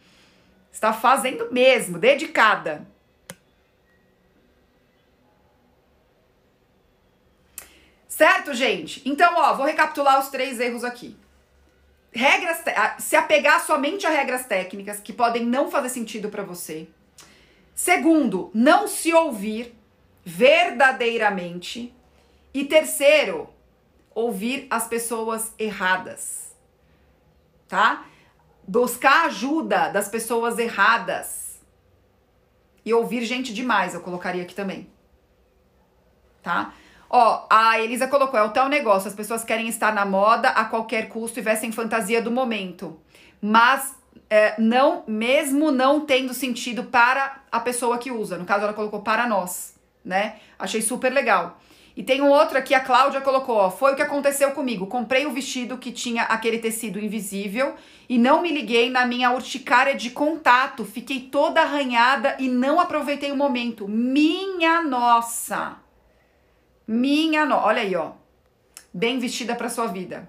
[0.70, 2.86] Está fazendo mesmo, dedicada.
[8.06, 9.02] Certo, gente?
[9.08, 11.18] Então, ó, vou recapitular os três erros aqui
[12.16, 12.62] regras,
[12.98, 16.88] se apegar somente a regras técnicas que podem não fazer sentido para você.
[17.76, 19.78] Segundo, não se ouvir
[20.24, 21.94] verdadeiramente.
[22.54, 23.50] E terceiro,
[24.14, 26.56] ouvir as pessoas erradas.
[27.68, 28.06] Tá?
[28.66, 31.60] Buscar ajuda das pessoas erradas.
[32.82, 34.90] E ouvir gente demais, eu colocaria aqui também.
[36.42, 36.72] Tá?
[37.10, 40.64] Ó, a Elisa colocou, é o tal negócio, as pessoas querem estar na moda a
[40.64, 42.98] qualquer custo e vestem fantasia do momento.
[43.38, 43.94] Mas
[44.28, 48.36] é, não, mesmo não tendo sentido para a pessoa que usa.
[48.36, 49.74] No caso, ela colocou para nós,
[50.04, 50.36] né?
[50.58, 51.58] Achei super legal.
[51.96, 54.86] E tem um outro aqui, a Cláudia colocou, ó, foi o que aconteceu comigo.
[54.86, 57.74] Comprei o vestido que tinha aquele tecido invisível
[58.06, 60.84] e não me liguei na minha urticária de contato.
[60.84, 63.88] Fiquei toda arranhada e não aproveitei o momento.
[63.88, 65.76] Minha nossa!
[66.86, 67.56] Minha no...
[67.56, 68.12] Olha aí, ó.
[68.92, 70.28] Bem vestida pra sua vida.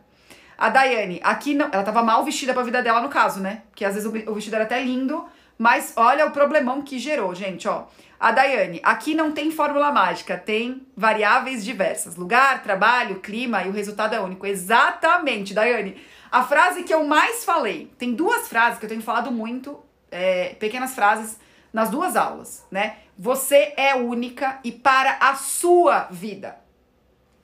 [0.58, 1.70] A Daiane, aqui não.
[1.72, 3.64] Ela tava mal vestida pra vida dela, no caso, né?
[3.70, 5.26] Porque às vezes o, o vestido era até lindo,
[5.58, 7.86] Mas olha o problemão que gerou, gente, ó.
[8.20, 12.16] A Daiane, aqui não tem fórmula mágica, tem variáveis diversas.
[12.16, 14.46] Lugar, trabalho, clima e o resultado é único.
[14.48, 16.02] Exatamente, Daiane.
[16.32, 19.80] A frase que eu mais falei, tem duas frases que eu tenho falado muito,
[20.12, 21.40] é, pequenas frases,
[21.72, 22.98] nas duas aulas, né?
[23.18, 26.58] Você é única e para a sua vida.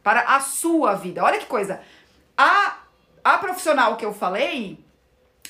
[0.01, 1.23] Para a sua vida.
[1.23, 1.81] Olha que coisa.
[2.37, 2.77] A,
[3.23, 4.83] a profissional que eu falei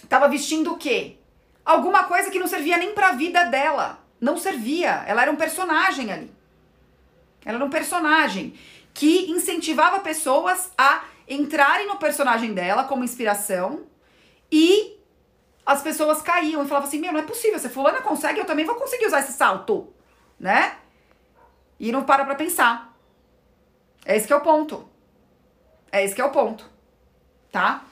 [0.07, 1.17] tava vestindo o quê?
[1.65, 3.99] Alguma coisa que não servia nem pra vida dela.
[4.19, 5.03] Não servia.
[5.07, 6.32] Ela era um personagem ali.
[7.45, 8.53] Ela era um personagem
[8.93, 13.86] que incentivava pessoas a entrarem no personagem dela como inspiração
[14.51, 14.99] e
[15.65, 18.65] as pessoas caíam e falavam assim: Meu, não é possível, se fulana consegue, eu também
[18.65, 19.93] vou conseguir usar esse salto,
[20.39, 20.78] né?
[21.80, 22.95] E não para pra pensar.
[24.05, 24.88] É esse que é o ponto.
[25.91, 26.69] É esse que é o ponto,
[27.54, 27.86] tá?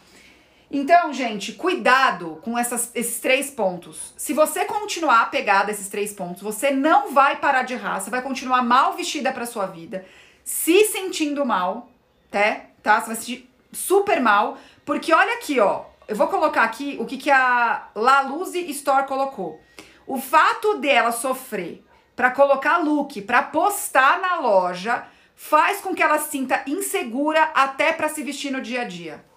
[0.74, 4.14] Então, gente, cuidado com essas, esses três pontos.
[4.18, 8.09] Se você continuar apegada a esses três pontos, você não vai parar de errar, você
[8.09, 10.05] vai continuar mal vestida pra sua vida,
[10.43, 11.89] se sentindo mal,
[12.32, 12.62] tá?
[12.82, 12.99] tá?
[12.99, 15.86] Você vai se sentir super mal, porque olha aqui, ó.
[16.07, 19.62] Eu vou colocar aqui o que, que a La Luzi Store colocou.
[20.07, 21.86] O fato dela sofrer
[22.16, 25.05] para colocar look, para postar na loja,
[25.36, 29.30] faz com que ela sinta insegura até para se vestir no dia a dia.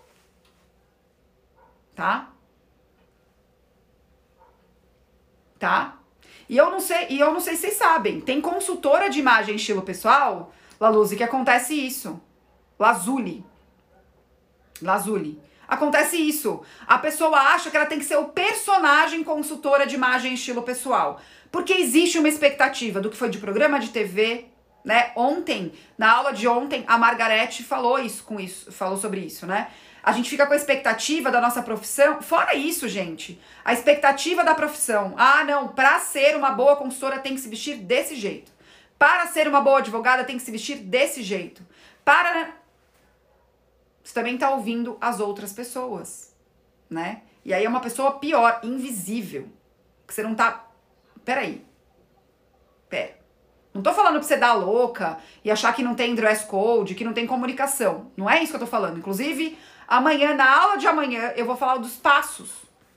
[1.94, 2.30] Tá?
[5.58, 5.98] Tá?
[6.48, 9.56] E eu não sei, e eu não sei se vocês sabem, tem consultora de imagem
[9.56, 12.20] estilo pessoal, La Luzi, que acontece isso.
[12.78, 13.44] Lazuli.
[14.82, 15.40] Lazuli.
[15.66, 16.62] Acontece isso.
[16.86, 21.20] A pessoa acha que ela tem que ser o personagem consultora de imagem estilo pessoal.
[21.50, 24.46] Porque existe uma expectativa do que foi de programa de TV,
[24.84, 25.12] né?
[25.16, 29.68] Ontem, na aula de ontem, a Margarete falou isso com isso, falou sobre isso, né?
[30.04, 32.20] A gente fica com a expectativa da nossa profissão.
[32.20, 35.14] Fora isso, gente, a expectativa da profissão.
[35.16, 38.52] Ah, não, para ser uma boa consultora tem que se vestir desse jeito.
[38.98, 41.66] Para ser uma boa advogada tem que se vestir desse jeito.
[42.04, 42.52] Para
[44.02, 46.36] você também tá ouvindo as outras pessoas,
[46.90, 47.22] né?
[47.42, 49.48] E aí é uma pessoa pior, invisível.
[50.06, 50.66] Que você não tá.
[51.24, 51.64] Peraí.
[52.90, 53.16] Pera.
[53.72, 57.04] Não tô falando pra você dar louca e achar que não tem dress code, que
[57.04, 58.12] não tem comunicação.
[58.16, 58.98] Não é isso que eu tô falando.
[58.98, 62.50] Inclusive, amanhã, na aula de amanhã, eu vou falar dos passos,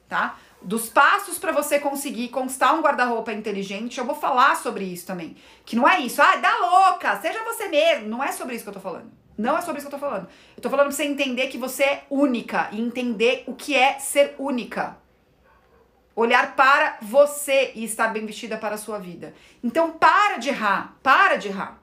[0.08, 0.38] tá?
[0.62, 4.00] Dos passos para você conseguir constar um guarda-roupa inteligente.
[4.00, 5.38] Eu vou falar sobre isso também.
[5.66, 6.22] Que não é isso.
[6.22, 8.10] Ah, dá louca, seja você mesmo.
[8.10, 9.12] Não é sobre isso que eu tô falando.
[9.38, 10.28] Não é sobre isso que eu tô falando.
[10.56, 14.00] Eu tô falando pra você entender que você é única e entender o que é
[14.00, 14.98] ser única.
[16.16, 19.36] Olhar para você e estar bem vestida para a sua vida.
[19.64, 21.80] Então para de errar, para de errar.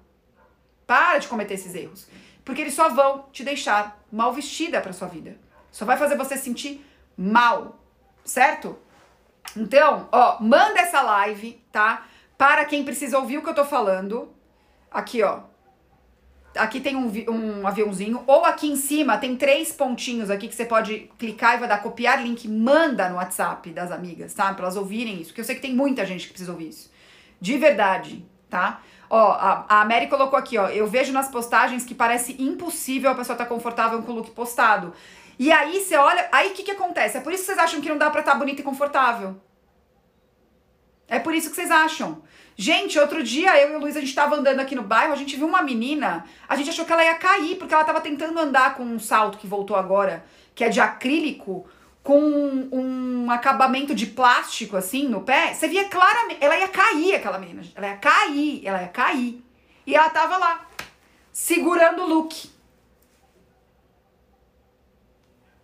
[0.85, 2.09] Para de cometer esses erros,
[2.45, 5.37] porque eles só vão te deixar mal vestida para sua vida.
[5.71, 6.85] Só vai fazer você sentir
[7.17, 7.81] mal,
[8.25, 8.79] certo?
[9.57, 12.07] Então, ó, manda essa live, tá?
[12.37, 14.33] Para quem precisa ouvir o que eu tô falando.
[14.91, 15.55] Aqui, ó
[16.57, 20.65] aqui tem um, um aviãozinho, ou aqui em cima tem três pontinhos aqui que você
[20.65, 24.53] pode clicar e vai dar copiar link, manda no WhatsApp das amigas, tá?
[24.55, 26.91] Pra elas ouvirem isso, porque eu sei que tem muita gente que precisa ouvir isso.
[27.41, 28.81] De verdade, tá?
[29.17, 33.15] Ó, a, a Mary colocou aqui, ó, eu vejo nas postagens que parece impossível a
[33.15, 34.93] pessoa estar tá confortável com o look postado.
[35.39, 37.19] E aí você olha, aí o que que acontece?
[37.19, 39.41] É por isso que vocês acham que não dá pra estar tá bonita e confortável.
[41.07, 42.25] É por isso que vocês acham.
[42.57, 45.17] Gente, outro dia eu e o Luiz, a gente tava andando aqui no bairro, a
[45.17, 48.37] gente viu uma menina, a gente achou que ela ia cair, porque ela tava tentando
[48.41, 50.25] andar com um salto que voltou agora,
[50.57, 51.69] que é de acrílico,
[52.05, 52.21] com
[52.71, 55.55] um acabamento de plástico, assim, no pé.
[55.55, 57.63] Você via claramente, ela ia cair, aquela menina.
[57.75, 59.43] Ela ia cair, ela ia cair.
[59.87, 60.67] E ela tava lá,
[61.33, 62.51] segurando o look.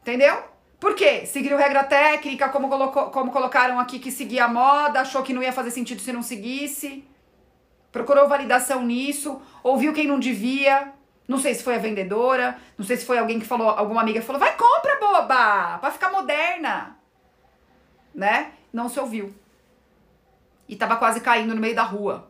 [0.00, 0.42] Entendeu?
[0.80, 1.26] Por quê?
[1.26, 5.42] Seguiu regra técnica, como, colocou, como colocaram aqui que seguia a moda, achou que não
[5.42, 7.04] ia fazer sentido se não seguisse.
[7.92, 10.94] Procurou validação nisso, ouviu quem não devia.
[11.30, 14.20] Não sei se foi a vendedora, não sei se foi alguém que falou, alguma amiga
[14.20, 16.98] falou, vai compra, boba, pra ficar moderna.
[18.12, 18.50] Né?
[18.72, 19.32] Não se ouviu.
[20.68, 22.28] E tava quase caindo no meio da rua,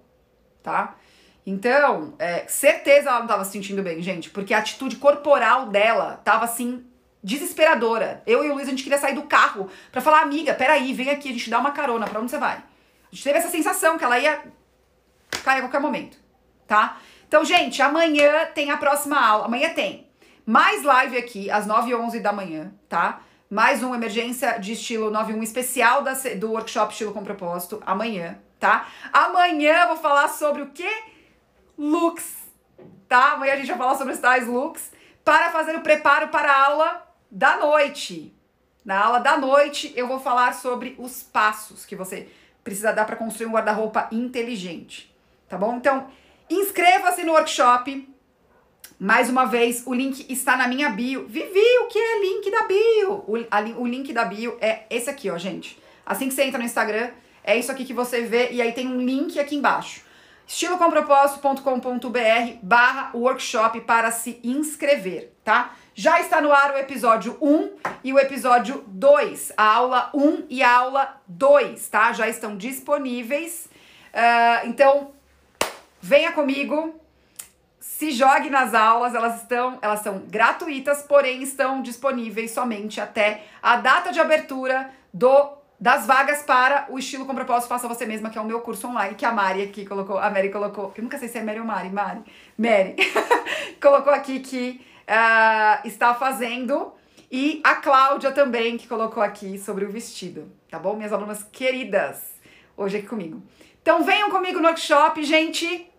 [0.62, 0.96] tá?
[1.46, 6.20] Então, é, certeza ela não tava se sentindo bem, gente, porque a atitude corporal dela
[6.22, 6.84] tava assim
[7.24, 8.22] desesperadora.
[8.26, 11.08] Eu e o Luiz, a gente queria sair do carro para falar, amiga, peraí, vem
[11.08, 12.56] aqui, a gente dá uma carona, pra onde você vai?
[12.58, 12.62] A
[13.10, 14.44] gente teve essa sensação que ela ia
[15.42, 16.18] cair a qualquer momento,
[16.66, 16.98] tá?
[17.30, 19.44] Então, gente, amanhã tem a próxima aula.
[19.44, 20.10] Amanhã tem
[20.44, 23.20] mais live aqui, às 9 h 11 da manhã, tá?
[23.48, 28.88] Mais uma emergência de estilo 91 especial da, do workshop Estilo com Propósito, amanhã, tá?
[29.12, 30.90] Amanhã vou falar sobre o que?
[31.78, 32.36] Looks,
[33.08, 33.34] tá?
[33.34, 34.90] Amanhã a gente vai falar sobre os tais looks
[35.24, 38.34] para fazer o preparo para a aula da noite.
[38.84, 42.28] Na aula da noite eu vou falar sobre os passos que você
[42.64, 45.14] precisa dar para construir um guarda-roupa inteligente,
[45.48, 45.76] tá bom?
[45.76, 46.08] Então,
[46.50, 48.08] inscreva-se no workshop.
[48.98, 51.26] Mais uma vez, o link está na minha bio.
[51.26, 53.24] Vivi, o que é link da bio?
[53.26, 55.80] O, a, o link da bio é esse aqui, ó, gente.
[56.04, 57.10] Assim que você entra no Instagram,
[57.42, 60.02] é isso aqui que você vê e aí tem um link aqui embaixo.
[60.46, 65.74] estilocompropósito.com.br barra workshop para se inscrever, tá?
[65.94, 70.62] Já está no ar o episódio 1 e o episódio 2, a aula 1 e
[70.62, 72.12] a aula 2, tá?
[72.12, 73.68] Já estão disponíveis.
[74.12, 75.12] Uh, então,
[76.00, 77.00] venha comigo,
[77.78, 83.76] se jogue nas aulas, elas estão, elas são gratuitas, porém estão disponíveis somente até a
[83.76, 88.36] data de abertura do das vagas para o estilo com propósito faça você mesma, que
[88.36, 91.16] é o meu curso online que a Mari aqui colocou, a Mary colocou, eu nunca
[91.16, 92.22] sei se é Mary ou Mari, Mari,
[92.58, 92.96] Mary,
[93.80, 96.92] colocou aqui que uh, está fazendo
[97.32, 100.96] e a Cláudia também que colocou aqui sobre o vestido, tá bom?
[100.96, 102.20] Minhas alunas queridas,
[102.76, 103.42] hoje aqui comigo.
[103.80, 105.89] Então venham comigo no workshop, gente.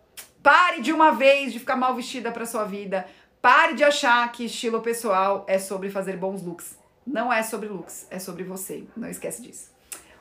[0.42, 3.06] Pare de uma vez de ficar mal vestida para sua vida.
[3.40, 6.78] Pare de achar que estilo pessoal é sobre fazer bons looks.
[7.06, 8.84] Não é sobre looks, é sobre você.
[8.96, 9.70] Não esquece disso.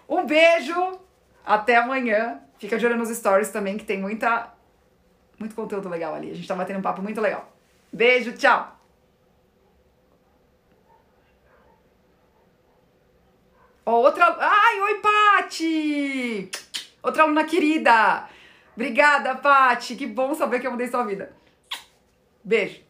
[0.08, 1.00] Um beijo,
[1.46, 2.40] até amanhã.
[2.60, 4.54] Fica de olho nos stories também, que tem muita,
[5.40, 6.32] muito conteúdo legal ali.
[6.32, 7.52] A gente tá batendo um papo muito legal.
[7.92, 8.78] Beijo, tchau!
[13.86, 14.36] outra.
[14.40, 16.52] Ai, oi, Pati!
[17.04, 18.28] Outra aluna querida!
[18.76, 19.96] Obrigada, Pati.
[19.96, 21.34] Que bom saber que eu mudei sua vida.
[22.44, 22.82] Beijo.